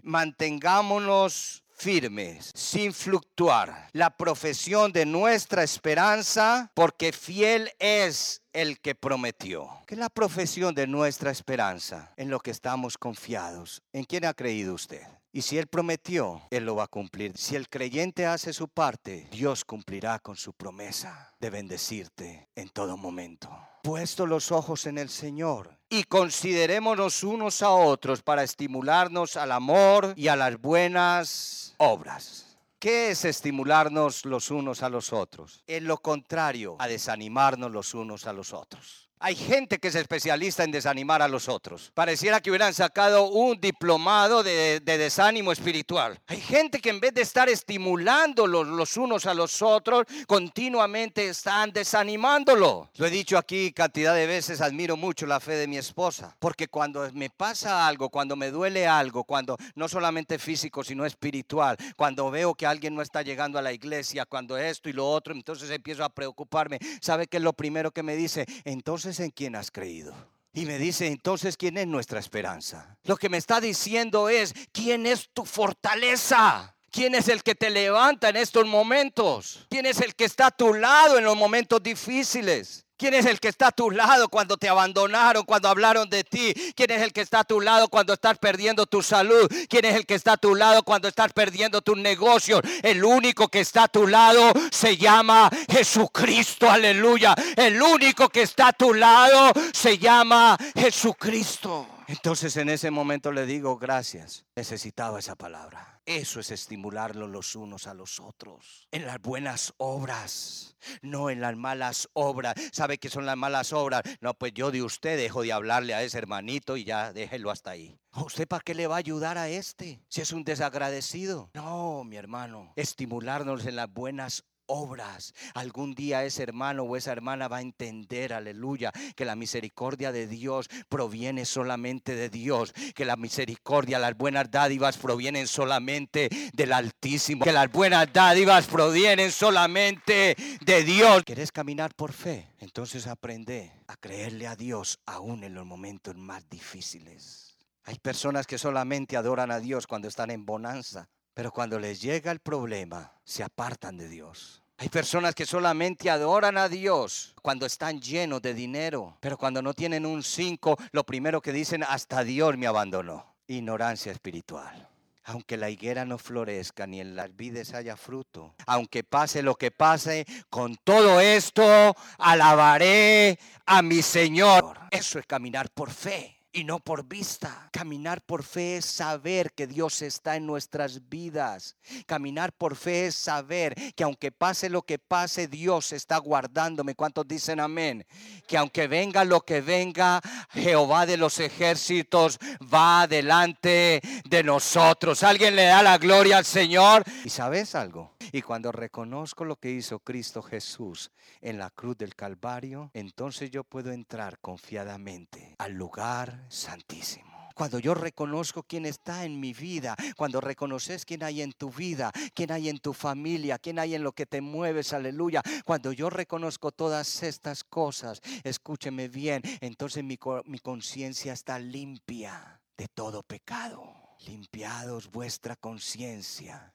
Mantengámonos 0.02 1.61
firmes, 1.82 2.52
sin 2.54 2.92
fluctuar, 2.92 3.88
la 3.92 4.16
profesión 4.16 4.92
de 4.92 5.04
nuestra 5.04 5.64
esperanza, 5.64 6.70
porque 6.74 7.12
fiel 7.12 7.72
es 7.80 8.40
el 8.52 8.78
que 8.78 8.94
prometió. 8.94 9.68
¿Qué 9.88 9.94
es 9.94 9.98
la 9.98 10.08
profesión 10.08 10.76
de 10.76 10.86
nuestra 10.86 11.32
esperanza? 11.32 12.12
En 12.16 12.30
lo 12.30 12.38
que 12.38 12.52
estamos 12.52 12.96
confiados. 12.96 13.82
¿En 13.92 14.04
quién 14.04 14.24
ha 14.24 14.32
creído 14.32 14.74
usted? 14.74 15.02
Y 15.34 15.40
si 15.40 15.56
Él 15.56 15.66
prometió, 15.66 16.42
Él 16.50 16.66
lo 16.66 16.76
va 16.76 16.84
a 16.84 16.88
cumplir. 16.88 17.32
Si 17.38 17.56
el 17.56 17.70
creyente 17.70 18.26
hace 18.26 18.52
su 18.52 18.68
parte, 18.68 19.28
Dios 19.32 19.64
cumplirá 19.64 20.18
con 20.18 20.36
su 20.36 20.52
promesa 20.52 21.32
de 21.40 21.48
bendecirte 21.48 22.50
en 22.54 22.68
todo 22.68 22.98
momento. 22.98 23.48
Puesto 23.82 24.26
los 24.26 24.52
ojos 24.52 24.86
en 24.86 24.98
el 24.98 25.08
Señor 25.08 25.78
y 25.88 26.04
considerémonos 26.04 27.24
unos 27.24 27.62
a 27.62 27.70
otros 27.70 28.22
para 28.22 28.42
estimularnos 28.42 29.38
al 29.38 29.52
amor 29.52 30.12
y 30.16 30.28
a 30.28 30.36
las 30.36 30.60
buenas 30.60 31.74
obras. 31.78 32.58
¿Qué 32.78 33.10
es 33.10 33.24
estimularnos 33.24 34.26
los 34.26 34.50
unos 34.50 34.82
a 34.82 34.90
los 34.90 35.14
otros? 35.14 35.62
Es 35.66 35.82
lo 35.82 35.96
contrario 35.96 36.76
a 36.78 36.88
desanimarnos 36.88 37.70
los 37.70 37.94
unos 37.94 38.26
a 38.26 38.34
los 38.34 38.52
otros. 38.52 39.01
Hay 39.24 39.36
gente 39.36 39.78
que 39.78 39.86
es 39.86 39.94
especialista 39.94 40.64
en 40.64 40.72
desanimar 40.72 41.22
a 41.22 41.28
los 41.28 41.48
otros. 41.48 41.92
Pareciera 41.94 42.40
que 42.40 42.50
hubieran 42.50 42.74
sacado 42.74 43.28
un 43.28 43.60
diplomado 43.60 44.42
de, 44.42 44.80
desánimo 44.80 45.52
espiritual. 45.52 46.20
Hay 46.26 46.40
gente 46.40 46.80
que 46.80 46.90
en 46.90 46.98
vez 46.98 47.14
de 47.14 47.22
estar 47.22 47.48
estimulando 47.48 48.48
los 48.48 48.96
unos 48.96 49.26
a 49.26 49.34
los 49.34 49.62
otros, 49.62 50.06
continuamente 50.26 51.28
están 51.28 51.72
desanimándolo. 51.72 52.90
Lo 52.96 53.06
he 53.06 53.10
dicho 53.10 53.38
aquí 53.38 53.70
cantidad 53.70 54.12
de 54.12 54.26
veces, 54.26 54.60
admiro 54.60 54.96
mucho 54.96 55.24
la 55.24 55.38
fe 55.38 55.52
de 55.52 55.68
mi 55.68 55.76
esposa. 55.76 56.34
Porque 56.40 56.66
cuando 56.66 57.08
me 57.12 57.30
pasa 57.30 57.86
algo, 57.86 58.10
cuando 58.10 58.34
me 58.34 58.50
duele 58.50 58.88
algo, 58.88 59.22
cuando 59.22 59.56
no 59.76 59.86
solamente 59.86 60.40
físico, 60.40 60.82
sino 60.82 61.06
espiritual, 61.06 61.76
cuando 61.96 62.28
veo 62.32 62.56
que 62.56 62.66
alguien 62.66 62.96
no 62.96 63.02
está 63.02 63.22
llegando 63.22 63.56
a 63.56 63.62
la 63.62 63.72
iglesia, 63.72 64.26
cuando 64.26 64.58
esto 64.58 64.88
y 64.88 64.92
lo 64.92 65.08
otro, 65.08 65.32
entonces 65.32 65.70
empiezo 65.70 66.02
a 66.02 66.08
preocuparme. 66.08 66.80
¿Sabe 67.00 67.28
qué 67.28 67.36
es 67.36 67.42
lo 67.44 67.52
primero 67.52 67.92
que 67.92 68.02
me 68.02 68.16
dice? 68.16 68.46
Entonces 68.64 69.11
en 69.20 69.30
quién 69.30 69.56
has 69.56 69.70
creído. 69.70 70.14
Y 70.54 70.66
me 70.66 70.78
dice, 70.78 71.06
entonces, 71.06 71.56
¿quién 71.56 71.78
es 71.78 71.86
nuestra 71.86 72.20
esperanza? 72.20 72.98
Lo 73.04 73.16
que 73.16 73.30
me 73.30 73.38
está 73.38 73.60
diciendo 73.60 74.28
es, 74.28 74.54
¿quién 74.72 75.06
es 75.06 75.30
tu 75.32 75.46
fortaleza? 75.46 76.76
¿Quién 76.90 77.14
es 77.14 77.28
el 77.28 77.42
que 77.42 77.54
te 77.54 77.70
levanta 77.70 78.28
en 78.28 78.36
estos 78.36 78.66
momentos? 78.66 79.66
¿Quién 79.70 79.86
es 79.86 80.00
el 80.00 80.14
que 80.14 80.26
está 80.26 80.48
a 80.48 80.50
tu 80.50 80.74
lado 80.74 81.16
en 81.16 81.24
los 81.24 81.36
momentos 81.36 81.82
difíciles? 81.82 82.84
¿Quién 83.02 83.14
es 83.14 83.26
el 83.26 83.40
que 83.40 83.48
está 83.48 83.66
a 83.66 83.72
tu 83.72 83.90
lado 83.90 84.28
cuando 84.28 84.56
te 84.56 84.68
abandonaron, 84.68 85.44
cuando 85.44 85.68
hablaron 85.68 86.08
de 86.08 86.22
ti? 86.22 86.54
¿Quién 86.76 86.92
es 86.92 87.02
el 87.02 87.12
que 87.12 87.22
está 87.22 87.40
a 87.40 87.44
tu 87.44 87.60
lado 87.60 87.88
cuando 87.88 88.12
estás 88.12 88.38
perdiendo 88.38 88.86
tu 88.86 89.02
salud? 89.02 89.50
¿Quién 89.68 89.86
es 89.86 89.96
el 89.96 90.06
que 90.06 90.14
está 90.14 90.34
a 90.34 90.36
tu 90.36 90.54
lado 90.54 90.84
cuando 90.84 91.08
estás 91.08 91.32
perdiendo 91.32 91.82
tus 91.82 91.98
negocios? 91.98 92.60
El 92.80 93.04
único 93.04 93.48
que 93.48 93.58
está 93.58 93.82
a 93.82 93.88
tu 93.88 94.06
lado 94.06 94.52
se 94.70 94.96
llama 94.96 95.50
Jesucristo, 95.68 96.70
aleluya. 96.70 97.34
El 97.56 97.82
único 97.82 98.28
que 98.28 98.42
está 98.42 98.68
a 98.68 98.72
tu 98.72 98.94
lado 98.94 99.50
se 99.72 99.98
llama 99.98 100.56
Jesucristo. 100.76 101.88
Entonces 102.06 102.56
en 102.56 102.68
ese 102.68 102.92
momento 102.92 103.32
le 103.32 103.46
digo, 103.46 103.78
gracias, 103.78 104.44
necesitaba 104.54 105.18
esa 105.18 105.34
palabra. 105.34 105.91
Eso 106.04 106.40
es 106.40 106.50
estimularlo 106.50 107.28
los 107.28 107.54
unos 107.54 107.86
a 107.86 107.94
los 107.94 108.18
otros. 108.18 108.88
En 108.90 109.06
las 109.06 109.20
buenas 109.20 109.72
obras, 109.76 110.76
no 111.00 111.30
en 111.30 111.40
las 111.40 111.56
malas 111.56 112.08
obras. 112.12 112.54
¿Sabe 112.72 112.98
qué 112.98 113.08
son 113.08 113.24
las 113.24 113.36
malas 113.36 113.72
obras? 113.72 114.02
No, 114.20 114.34
pues 114.34 114.52
yo 114.52 114.72
de 114.72 114.82
usted 114.82 115.16
dejo 115.16 115.42
de 115.42 115.52
hablarle 115.52 115.94
a 115.94 116.02
ese 116.02 116.18
hermanito 116.18 116.76
y 116.76 116.84
ya 116.84 117.12
déjelo 117.12 117.52
hasta 117.52 117.70
ahí. 117.70 117.96
¿Usted 118.16 118.48
para 118.48 118.62
qué 118.62 118.74
le 118.74 118.88
va 118.88 118.96
a 118.96 118.98
ayudar 118.98 119.38
a 119.38 119.48
este? 119.48 120.02
Si 120.08 120.20
es 120.20 120.32
un 120.32 120.42
desagradecido. 120.42 121.50
No, 121.54 122.02
mi 122.02 122.16
hermano. 122.16 122.72
Estimularnos 122.74 123.64
en 123.64 123.76
las 123.76 123.90
buenas 123.90 124.44
obras. 124.66 125.34
Algún 125.54 125.94
día 125.94 126.24
ese 126.24 126.42
hermano 126.42 126.84
o 126.84 126.96
esa 126.96 127.12
hermana 127.12 127.48
va 127.48 127.58
a 127.58 127.62
entender, 127.62 128.32
aleluya, 128.32 128.92
que 129.14 129.24
la 129.24 129.36
misericordia 129.36 130.12
de 130.12 130.26
Dios 130.26 130.68
proviene 130.88 131.44
solamente 131.44 132.14
de 132.14 132.28
Dios, 132.28 132.72
que 132.94 133.04
la 133.04 133.16
misericordia, 133.16 133.98
las 133.98 134.16
buenas 134.16 134.50
dádivas 134.50 134.96
provienen 134.98 135.46
solamente 135.46 136.28
del 136.52 136.72
Altísimo, 136.72 137.44
que 137.44 137.52
las 137.52 137.70
buenas 137.70 138.12
dádivas 138.12 138.66
provienen 138.66 139.30
solamente 139.30 140.36
de 140.64 140.84
Dios. 140.84 141.22
¿Querés 141.24 141.52
caminar 141.52 141.94
por 141.94 142.12
fe? 142.12 142.48
Entonces 142.58 143.06
aprende 143.06 143.72
a 143.88 143.96
creerle 143.96 144.46
a 144.46 144.56
Dios 144.56 144.98
aún 145.06 145.44
en 145.44 145.54
los 145.54 145.66
momentos 145.66 146.16
más 146.16 146.48
difíciles. 146.48 147.56
Hay 147.84 147.98
personas 147.98 148.46
que 148.46 148.58
solamente 148.58 149.16
adoran 149.16 149.50
a 149.50 149.58
Dios 149.58 149.86
cuando 149.86 150.08
están 150.08 150.30
en 150.30 150.46
bonanza. 150.46 151.08
Pero 151.34 151.50
cuando 151.50 151.78
les 151.78 152.00
llega 152.00 152.30
el 152.30 152.40
problema, 152.40 153.12
se 153.24 153.42
apartan 153.42 153.96
de 153.96 154.08
Dios. 154.08 154.62
Hay 154.78 154.88
personas 154.88 155.34
que 155.34 155.46
solamente 155.46 156.10
adoran 156.10 156.58
a 156.58 156.68
Dios 156.68 157.34
cuando 157.40 157.66
están 157.66 158.00
llenos 158.00 158.42
de 158.42 158.52
dinero, 158.52 159.16
pero 159.20 159.38
cuando 159.38 159.62
no 159.62 159.74
tienen 159.74 160.04
un 160.04 160.22
cinco, 160.22 160.76
lo 160.90 161.04
primero 161.04 161.40
que 161.40 161.52
dicen, 161.52 161.84
hasta 161.84 162.24
Dios 162.24 162.56
me 162.58 162.66
abandonó. 162.66 163.34
Ignorancia 163.46 164.10
espiritual. 164.10 164.88
Aunque 165.24 165.56
la 165.56 165.70
higuera 165.70 166.04
no 166.04 166.18
florezca 166.18 166.86
ni 166.86 167.00
en 167.00 167.14
las 167.14 167.34
vides 167.36 167.74
haya 167.74 167.96
fruto, 167.96 168.56
aunque 168.66 169.04
pase 169.04 169.42
lo 169.42 169.54
que 169.54 169.70
pase, 169.70 170.26
con 170.50 170.76
todo 170.82 171.20
esto 171.20 171.94
alabaré 172.18 173.38
a 173.64 173.82
mi 173.82 174.02
Señor. 174.02 174.80
Eso 174.90 175.20
es 175.20 175.26
caminar 175.26 175.70
por 175.70 175.92
fe 175.92 176.41
y 176.52 176.64
no 176.64 176.80
por 176.80 177.04
vista. 177.04 177.68
Caminar 177.72 178.22
por 178.22 178.42
fe 178.42 178.76
es 178.76 178.84
saber 178.84 179.52
que 179.52 179.66
Dios 179.66 180.02
está 180.02 180.36
en 180.36 180.46
nuestras 180.46 181.08
vidas. 181.08 181.76
Caminar 182.06 182.52
por 182.52 182.76
fe 182.76 183.06
es 183.06 183.14
saber 183.14 183.74
que 183.94 184.04
aunque 184.04 184.32
pase 184.32 184.68
lo 184.68 184.82
que 184.82 184.98
pase, 184.98 185.48
Dios 185.48 185.92
está 185.92 186.18
guardándome. 186.18 186.94
¿Cuántos 186.94 187.26
dicen 187.26 187.60
amén? 187.60 188.06
Que 188.46 188.56
aunque 188.56 188.86
venga 188.86 189.24
lo 189.24 189.40
que 189.40 189.60
venga, 189.60 190.20
Jehová 190.50 191.06
de 191.06 191.16
los 191.16 191.38
ejércitos 191.40 192.38
va 192.62 193.06
delante 193.06 194.00
de 194.24 194.44
nosotros. 194.44 195.22
Alguien 195.22 195.56
le 195.56 195.64
da 195.64 195.82
la 195.82 195.98
gloria 195.98 196.38
al 196.38 196.44
Señor. 196.44 197.04
¿Y 197.24 197.30
sabes 197.30 197.74
algo? 197.74 198.11
Y 198.34 198.40
cuando 198.40 198.72
reconozco 198.72 199.44
lo 199.44 199.56
que 199.56 199.70
hizo 199.70 199.98
Cristo 199.98 200.42
Jesús 200.42 201.12
en 201.42 201.58
la 201.58 201.68
cruz 201.68 201.98
del 201.98 202.14
Calvario, 202.14 202.90
entonces 202.94 203.50
yo 203.50 203.62
puedo 203.62 203.92
entrar 203.92 204.38
confiadamente 204.38 205.54
al 205.58 205.74
lugar 205.74 206.46
santísimo. 206.48 207.30
Cuando 207.54 207.78
yo 207.78 207.92
reconozco 207.92 208.62
quién 208.62 208.86
está 208.86 209.26
en 209.26 209.38
mi 209.38 209.52
vida, 209.52 209.94
cuando 210.16 210.40
reconoces 210.40 211.04
quién 211.04 211.22
hay 211.22 211.42
en 211.42 211.52
tu 211.52 211.70
vida, 211.70 212.10
quién 212.32 212.50
hay 212.50 212.70
en 212.70 212.78
tu 212.78 212.94
familia, 212.94 213.58
quién 213.58 213.78
hay 213.78 213.94
en 213.94 214.02
lo 214.02 214.12
que 214.12 214.24
te 214.24 214.40
mueves, 214.40 214.94
aleluya. 214.94 215.42
Cuando 215.66 215.92
yo 215.92 216.08
reconozco 216.08 216.72
todas 216.72 217.22
estas 217.22 217.62
cosas, 217.62 218.22
escúcheme 218.44 219.08
bien, 219.08 219.42
entonces 219.60 220.02
mi, 220.02 220.18
mi 220.46 220.58
conciencia 220.58 221.34
está 221.34 221.58
limpia 221.58 222.62
de 222.78 222.88
todo 222.88 223.22
pecado. 223.22 224.16
Limpiados 224.24 225.10
vuestra 225.10 225.56
conciencia 225.56 226.72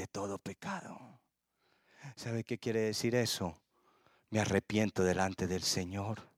de 0.00 0.06
todo 0.06 0.38
pecado. 0.38 0.98
¿Sabe 2.16 2.42
qué 2.42 2.56
quiere 2.56 2.80
decir 2.80 3.14
eso? 3.14 3.60
Me 4.30 4.40
arrepiento 4.40 5.04
delante 5.04 5.46
del 5.46 5.62
Señor. 5.62 6.29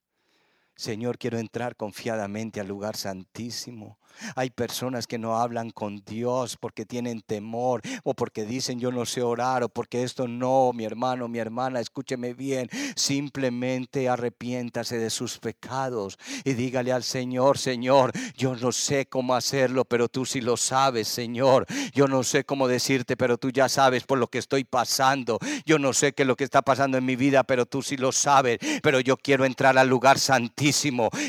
Señor, 0.74 1.18
quiero 1.18 1.38
entrar 1.38 1.76
confiadamente 1.76 2.58
al 2.58 2.66
lugar 2.66 2.96
santísimo. 2.96 3.98
Hay 4.36 4.50
personas 4.50 5.06
que 5.06 5.18
no 5.18 5.38
hablan 5.38 5.70
con 5.70 6.02
Dios 6.04 6.58
porque 6.58 6.84
tienen 6.84 7.22
temor 7.22 7.80
o 8.04 8.12
porque 8.12 8.44
dicen 8.44 8.78
yo 8.78 8.92
no 8.92 9.06
sé 9.06 9.22
orar 9.22 9.62
o 9.62 9.68
porque 9.70 10.02
esto 10.02 10.28
no, 10.28 10.72
mi 10.74 10.84
hermano, 10.84 11.28
mi 11.28 11.38
hermana, 11.38 11.80
escúcheme 11.80 12.34
bien. 12.34 12.68
Simplemente 12.94 14.08
arrepiéntase 14.08 14.98
de 14.98 15.08
sus 15.08 15.38
pecados 15.38 16.18
y 16.44 16.52
dígale 16.52 16.92
al 16.92 17.04
Señor, 17.04 17.56
Señor, 17.56 18.12
yo 18.36 18.54
no 18.54 18.70
sé 18.70 19.06
cómo 19.06 19.34
hacerlo, 19.34 19.86
pero 19.86 20.08
tú 20.08 20.26
sí 20.26 20.40
lo 20.40 20.56
sabes, 20.58 21.08
Señor. 21.08 21.66
Yo 21.94 22.06
no 22.06 22.22
sé 22.22 22.44
cómo 22.44 22.68
decirte, 22.68 23.16
pero 23.16 23.38
tú 23.38 23.50
ya 23.50 23.68
sabes 23.68 24.04
por 24.04 24.18
lo 24.18 24.28
que 24.28 24.38
estoy 24.38 24.64
pasando. 24.64 25.38
Yo 25.64 25.78
no 25.78 25.92
sé 25.92 26.12
qué 26.12 26.22
es 26.22 26.26
lo 26.26 26.36
que 26.36 26.44
está 26.44 26.62
pasando 26.62 26.98
en 26.98 27.04
mi 27.04 27.16
vida, 27.16 27.44
pero 27.44 27.66
tú 27.66 27.82
sí 27.82 27.96
lo 27.96 28.12
sabes. 28.12 28.58
Pero 28.82 29.00
yo 29.00 29.16
quiero 29.16 29.44
entrar 29.46 29.78
al 29.78 29.88
lugar 29.88 30.18
santísimo 30.18 30.61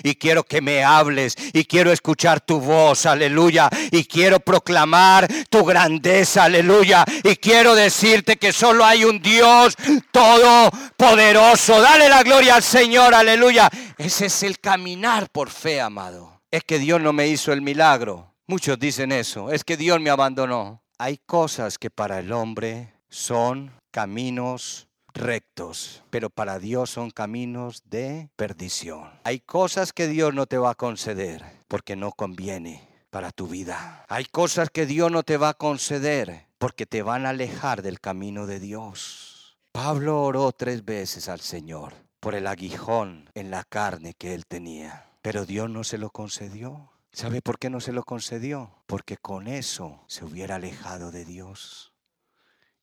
y 0.04 0.16
quiero 0.16 0.44
que 0.44 0.62
me 0.62 0.84
hables 0.84 1.36
y 1.54 1.66
quiero 1.66 1.92
escuchar 1.92 2.42
tu 2.42 2.60
voz 2.60 3.06
aleluya. 3.06 3.70
Y 3.92 4.06
quiero 4.06 4.40
proclamar 4.40 5.28
tu 5.50 5.64
grandeza, 5.64 6.46
aleluya. 6.46 7.06
Y 7.24 7.36
quiero 7.38 7.76
decirte 7.76 8.38
que 8.38 8.52
solo 8.52 8.86
hay 8.86 9.04
un 9.04 9.22
Dios 9.22 9.76
todopoderoso. 10.12 11.82
Dale 11.82 12.10
la 12.10 12.24
gloria 12.24 12.56
al 12.56 12.64
Señor, 12.64 13.14
aleluya. 13.14 13.70
Ese 13.98 14.28
es 14.28 14.44
el 14.44 14.60
caminar 14.60 15.30
por 15.30 15.50
fe, 15.50 15.82
amado. 15.82 16.42
Es 16.52 16.64
que 16.64 16.80
Dios 16.80 17.02
no 17.02 17.14
me 17.14 17.28
hizo 17.28 17.52
el 17.52 17.62
milagro. 17.62 18.34
Muchos 18.48 18.78
dicen 18.78 19.12
eso. 19.12 19.52
Es 19.52 19.64
que 19.64 19.78
Dios 19.78 20.00
me 20.00 20.10
abandonó. 20.10 20.84
Hay 21.00 21.20
cosas 21.26 21.78
que 21.78 21.90
para 21.90 22.20
el 22.20 22.32
hombre 22.32 22.94
son 23.10 23.72
caminos 23.92 24.88
rectos, 25.14 26.04
pero 26.10 26.30
para 26.30 26.60
Dios 26.60 26.90
son 26.90 27.12
caminos 27.12 27.84
de 27.86 28.30
perdición. 28.36 29.12
Hay 29.24 29.40
cosas 29.40 29.94
que 29.94 30.08
Dios 30.08 30.34
no 30.34 30.46
te 30.46 30.58
va 30.58 30.72
a 30.72 30.76
conceder 30.76 31.44
porque 31.68 31.96
no 31.96 32.12
conviene 32.12 32.88
para 33.10 33.32
tu 33.32 33.48
vida. 33.48 34.06
Hay 34.10 34.26
cosas 34.26 34.70
que 34.70 34.86
Dios 34.86 35.12
no 35.12 35.24
te 35.24 35.38
va 35.38 35.50
a 35.50 35.54
conceder 35.54 36.48
porque 36.58 36.86
te 36.86 37.04
van 37.04 37.26
a 37.26 37.30
alejar 37.30 37.82
del 37.82 38.00
camino 38.00 38.48
de 38.48 38.60
Dios. 38.60 39.58
Pablo 39.72 40.24
oró 40.24 40.52
tres 40.52 40.86
veces 40.86 41.30
al 41.30 41.40
Señor 41.40 41.94
por 42.20 42.36
el 42.36 42.48
aguijón 42.48 43.30
en 43.34 43.52
la 43.52 43.64
carne 43.64 44.14
que 44.14 44.34
él 44.34 44.46
tenía, 44.46 45.10
pero 45.22 45.46
Dios 45.46 45.70
no 45.70 45.84
se 45.84 45.98
lo 45.98 46.10
concedió. 46.10 46.92
¿Sabe 47.12 47.42
por 47.42 47.60
qué 47.60 47.70
no 47.70 47.80
se 47.80 47.92
lo 47.92 48.04
concedió? 48.04 48.72
Porque 48.88 49.18
con 49.18 49.48
eso 49.48 50.04
se 50.08 50.26
hubiera 50.26 50.56
alejado 50.56 51.12
de 51.12 51.26
Dios. 51.26 51.94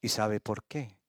¿Y 0.01 0.09
sabe 0.11 0.39
por 0.41 0.63
qué? 0.65 1.00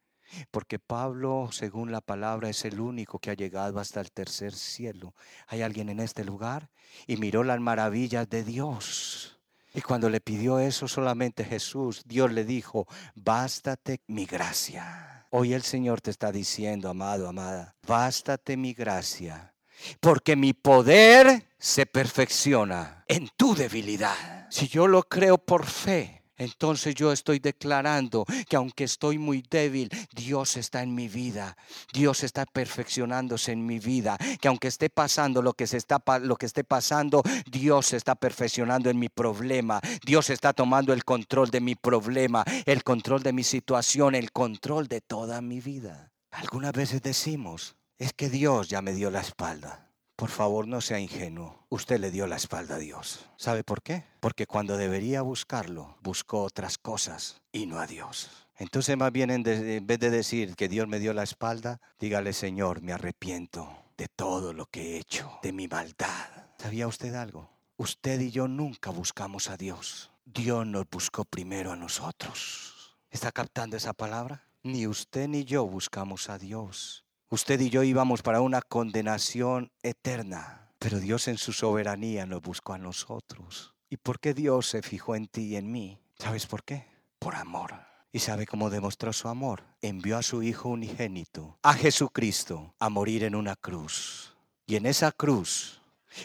Porque 0.51 0.79
Pablo, 0.79 1.49
según 1.51 1.91
la 1.91 2.01
palabra, 2.01 2.49
es 2.49 2.65
el 2.65 2.79
único 2.79 3.19
que 3.19 3.31
ha 3.31 3.35
llegado 3.35 3.79
hasta 3.79 4.01
el 4.01 4.11
tercer 4.11 4.53
cielo. 4.53 5.13
¿Hay 5.47 5.61
alguien 5.61 5.89
en 5.89 5.99
este 5.99 6.23
lugar? 6.23 6.69
Y 7.07 7.17
miró 7.17 7.43
las 7.43 7.59
maravillas 7.59 8.29
de 8.29 8.43
Dios. 8.43 9.39
Y 9.73 9.81
cuando 9.81 10.09
le 10.09 10.19
pidió 10.19 10.59
eso 10.59 10.87
solamente 10.87 11.45
Jesús, 11.45 12.03
Dios 12.05 12.31
le 12.31 12.43
dijo, 12.43 12.87
bástate 13.15 14.01
mi 14.07 14.25
gracia. 14.25 15.27
Hoy 15.29 15.53
el 15.53 15.61
Señor 15.61 16.01
te 16.01 16.11
está 16.11 16.31
diciendo, 16.31 16.89
amado, 16.89 17.29
amada, 17.29 17.75
bástate 17.87 18.57
mi 18.57 18.73
gracia, 18.73 19.53
porque 20.01 20.35
mi 20.35 20.51
poder 20.51 21.47
se 21.57 21.85
perfecciona 21.85 23.05
en 23.07 23.29
tu 23.37 23.55
debilidad. 23.55 24.47
Si 24.49 24.67
yo 24.67 24.87
lo 24.87 25.03
creo 25.03 25.37
por 25.37 25.65
fe, 25.65 26.20
entonces 26.41 26.95
yo 26.95 27.11
estoy 27.11 27.37
declarando 27.37 28.25
que 28.49 28.55
aunque 28.55 28.85
estoy 28.85 29.19
muy 29.19 29.43
débil, 29.47 29.91
Dios 30.15 30.57
está 30.57 30.81
en 30.81 30.95
mi 30.95 31.07
vida. 31.07 31.55
Dios 31.93 32.23
está 32.23 32.47
perfeccionándose 32.47 33.51
en 33.51 33.63
mi 33.63 33.77
vida. 33.77 34.17
Que 34.41 34.47
aunque 34.47 34.67
esté 34.67 34.89
pasando 34.89 35.43
lo 35.43 35.53
que, 35.53 35.67
se 35.67 35.77
está, 35.77 36.01
lo 36.19 36.35
que 36.37 36.47
esté 36.47 36.63
pasando, 36.63 37.21
Dios 37.45 37.93
está 37.93 38.15
perfeccionando 38.15 38.89
en 38.89 38.97
mi 38.97 39.07
problema. 39.07 39.79
Dios 40.03 40.31
está 40.31 40.51
tomando 40.51 40.93
el 40.93 41.03
control 41.03 41.51
de 41.51 41.61
mi 41.61 41.75
problema, 41.75 42.43
el 42.65 42.83
control 42.83 43.21
de 43.21 43.33
mi 43.33 43.43
situación, 43.43 44.15
el 44.15 44.31
control 44.31 44.87
de 44.87 44.99
toda 44.99 45.41
mi 45.41 45.61
vida. 45.61 46.11
Algunas 46.31 46.71
veces 46.71 47.03
decimos, 47.03 47.75
es 47.99 48.13
que 48.13 48.31
Dios 48.31 48.67
ya 48.67 48.81
me 48.81 48.93
dio 48.93 49.11
la 49.11 49.21
espalda. 49.21 49.90
Por 50.21 50.29
favor, 50.29 50.67
no 50.67 50.81
sea 50.81 50.99
ingenuo. 50.99 51.65
Usted 51.69 51.99
le 51.99 52.11
dio 52.11 52.27
la 52.27 52.35
espalda 52.35 52.75
a 52.75 52.77
Dios. 52.77 53.25
¿Sabe 53.37 53.63
por 53.63 53.81
qué? 53.81 54.05
Porque 54.19 54.45
cuando 54.45 54.77
debería 54.77 55.23
buscarlo, 55.23 55.97
buscó 56.03 56.43
otras 56.43 56.77
cosas 56.77 57.41
y 57.51 57.65
no 57.65 57.79
a 57.79 57.87
Dios. 57.87 58.29
Entonces 58.59 58.95
más 58.95 59.11
bien 59.11 59.31
en, 59.31 59.41
vez 59.41 59.99
de 59.99 60.11
decir 60.11 60.55
que 60.55 60.69
Dios 60.69 60.87
me 60.87 60.99
dio 60.99 61.13
la 61.13 61.23
espalda, 61.23 61.81
dígale, 61.99 62.33
Señor, 62.33 62.83
me 62.83 62.93
arrepiento 62.93 63.67
de 63.97 64.09
todo 64.09 64.53
lo 64.53 64.67
que 64.67 64.91
he 64.91 64.97
hecho, 64.99 65.39
de 65.41 65.53
mi 65.53 65.67
maldad. 65.67 66.29
¿Sabía 66.59 66.85
usted 66.85 67.15
algo? 67.15 67.49
Usted 67.77 68.19
y 68.19 68.29
yo 68.29 68.47
nunca 68.47 68.91
buscamos 68.91 69.49
a 69.49 69.57
Dios. 69.57 70.11
Dios 70.25 70.67
nos 70.67 70.87
buscó 70.87 71.25
primero 71.25 71.71
a 71.71 71.75
nosotros. 71.75 72.95
¿Está 73.09 73.31
captando 73.31 73.75
esa 73.75 73.93
palabra? 73.93 74.45
Ni 74.61 74.85
usted 74.85 75.27
ni 75.27 75.45
yo 75.45 75.65
buscamos 75.65 76.29
a 76.29 76.37
Dios. 76.37 77.05
Usted 77.33 77.61
y 77.61 77.69
yo 77.69 77.83
íbamos 77.83 78.23
para 78.23 78.41
una 78.41 78.61
condenación 78.61 79.71
eterna, 79.83 80.67
pero 80.77 80.99
Dios 80.99 81.29
en 81.29 81.37
su 81.37 81.53
soberanía 81.53 82.25
nos 82.25 82.41
buscó 82.41 82.73
a 82.73 82.77
nosotros. 82.77 83.73
¿Y 83.89 83.95
por 83.95 84.19
qué 84.19 84.33
Dios 84.33 84.67
se 84.67 84.81
fijó 84.81 85.15
en 85.15 85.27
ti 85.27 85.43
y 85.43 85.55
en 85.55 85.71
mí? 85.71 85.97
¿Sabes 86.19 86.45
por 86.45 86.65
qué? 86.65 86.89
Por 87.19 87.35
amor. 87.35 87.73
¿Y 88.11 88.19
sabe 88.19 88.45
cómo 88.45 88.69
demostró 88.69 89.13
su 89.13 89.29
amor? 89.29 89.63
Envió 89.81 90.17
a 90.17 90.23
su 90.23 90.43
Hijo 90.43 90.67
unigénito, 90.67 91.57
a 91.63 91.73
Jesucristo, 91.73 92.75
a 92.79 92.89
morir 92.89 93.23
en 93.23 93.35
una 93.35 93.55
cruz. 93.55 94.35
Y 94.65 94.75
en 94.75 94.85
esa 94.85 95.13
cruz, 95.13 95.79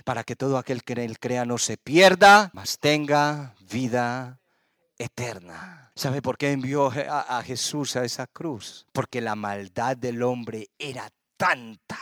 para 0.05 0.25
que 0.25 0.35
todo 0.35 0.59
aquel 0.59 0.83
que 0.83 0.95
en 0.95 0.99
él 0.99 1.21
crea 1.21 1.45
no 1.45 1.59
se 1.59 1.77
pierda, 1.77 2.51
mas 2.53 2.81
tenga 2.81 3.55
vida 3.71 4.40
eterna. 4.99 5.93
¿Sabe 5.95 6.23
por 6.23 6.39
qué 6.39 6.53
envió 6.53 6.91
a, 6.91 7.39
a 7.39 7.43
Jesús 7.43 7.97
a 7.97 8.05
esa 8.05 8.27
cruz? 8.27 8.87
Porque 8.93 9.21
la 9.21 9.35
maldad 9.35 9.97
del 9.97 10.23
hombre 10.23 10.69
era 10.79 11.11
tanta, 11.37 11.99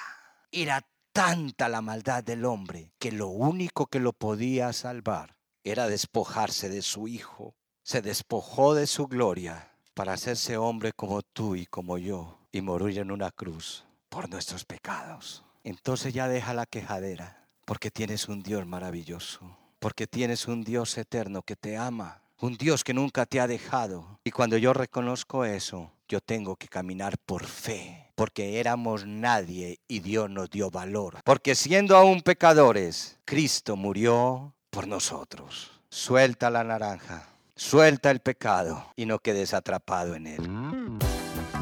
era 0.51 0.87
tanta 1.13 1.69
la 1.69 1.81
maldad 1.81 2.25
del 2.25 2.45
hombre, 2.45 2.93
que 2.99 3.13
lo 3.13 3.29
único 3.29 3.87
que 3.87 4.01
lo 4.01 4.13
podía 4.13 4.73
salvar 4.73 5.37
era 5.63 5.87
despojarse 5.87 6.69
de 6.69 6.83
su 6.83 7.09
Hijo. 7.09 7.55
Se 7.83 8.03
despojó 8.03 8.75
de 8.75 8.87
su 8.87 9.07
gloria 9.07 9.71
para 9.95 10.13
hacerse 10.13 10.57
hombre 10.57 10.93
como 10.93 11.23
tú 11.23 11.55
y 11.55 11.67
como 11.67 11.99
yo 11.99 12.39
y 12.51 12.61
morir 12.61 12.99
en 12.99 13.11
una 13.11 13.31
cruz 13.31 13.85
por 14.09 14.29
nuestros 14.29 14.65
pecados. 14.65 15.45
Entonces 15.63 16.13
ya 16.13 16.29
deja 16.29 16.53
la 16.53 16.67
quejadera, 16.67 17.47
porque 17.65 17.91
tienes 17.91 18.29
un 18.29 18.43
Dios 18.43 18.67
maravilloso, 18.67 19.57
porque 19.79 20.07
tienes 20.07 20.47
un 20.47 20.63
Dios 20.63 20.99
eterno 20.99 21.43
que 21.43 21.57
te 21.57 21.77
ama, 21.77 22.23
un 22.41 22.57
Dios 22.57 22.85
que 22.85 22.95
nunca 22.95 23.27
te 23.27 23.41
ha 23.41 23.47
dejado. 23.47 24.19
Y 24.25 24.31
cuando 24.31 24.57
yo 24.57 24.73
reconozco 24.73 25.45
eso, 25.45 25.93
yo 26.09 26.21
tengo 26.21 26.57
que 26.57 26.69
caminar 26.69 27.17
por 27.19 27.45
fe, 27.45 28.11
porque 28.15 28.61
éramos 28.61 29.07
nadie 29.07 29.81
y 29.89 30.01
Dios 30.01 30.31
nos 30.31 30.51
dio 30.51 30.71
valor. 30.71 31.19
Porque 31.25 31.55
siendo 31.55 31.97
aún 31.97 32.23
pecadores, 32.23 33.19
Cristo 33.25 33.77
murió 33.77 34.55
por 34.71 34.87
nosotros. 34.87 35.81
Suelta 35.89 36.51
la 36.51 36.65
naranja. 36.65 37.29
Suelta 37.57 38.11
el 38.11 38.19
pecado 38.19 38.93
y 38.97 39.07
no 39.07 39.21
quedes 39.21 39.55
atrapado 39.55 40.17
en 40.17 40.27
él. 40.27 40.43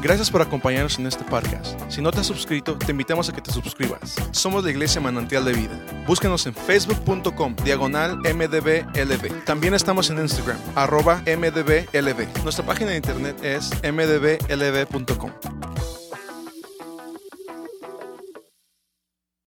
Gracias 0.03 0.29
por 0.29 0.41
acompañarnos 0.41 0.99
en 0.99 1.07
este 1.07 1.23
podcast. 1.23 1.79
Si 1.89 2.01
no 2.01 2.11
te 2.11 2.19
has 2.19 2.27
suscrito, 2.27 2.77
te 2.77 2.91
invitamos 2.91 3.29
a 3.29 3.33
que 3.33 3.39
te 3.39 3.53
suscribas. 3.53 4.15
Somos 4.31 4.61
la 4.65 4.69
Iglesia 4.69 4.99
Manantial 4.99 5.45
de 5.45 5.53
Vida. 5.53 5.79
Búscanos 6.05 6.45
en 6.45 6.53
facebook.com, 6.53 7.55
diagonal 7.63 8.17
mdblb. 8.17 9.45
También 9.45 9.73
estamos 9.73 10.09
en 10.09 10.19
Instagram, 10.19 10.57
arroba 10.75 11.23
mdblb. 11.25 12.43
Nuestra 12.43 12.65
página 12.65 12.91
de 12.91 12.97
internet 12.97 13.41
es 13.43 13.71
mdblb.com. 13.81 15.31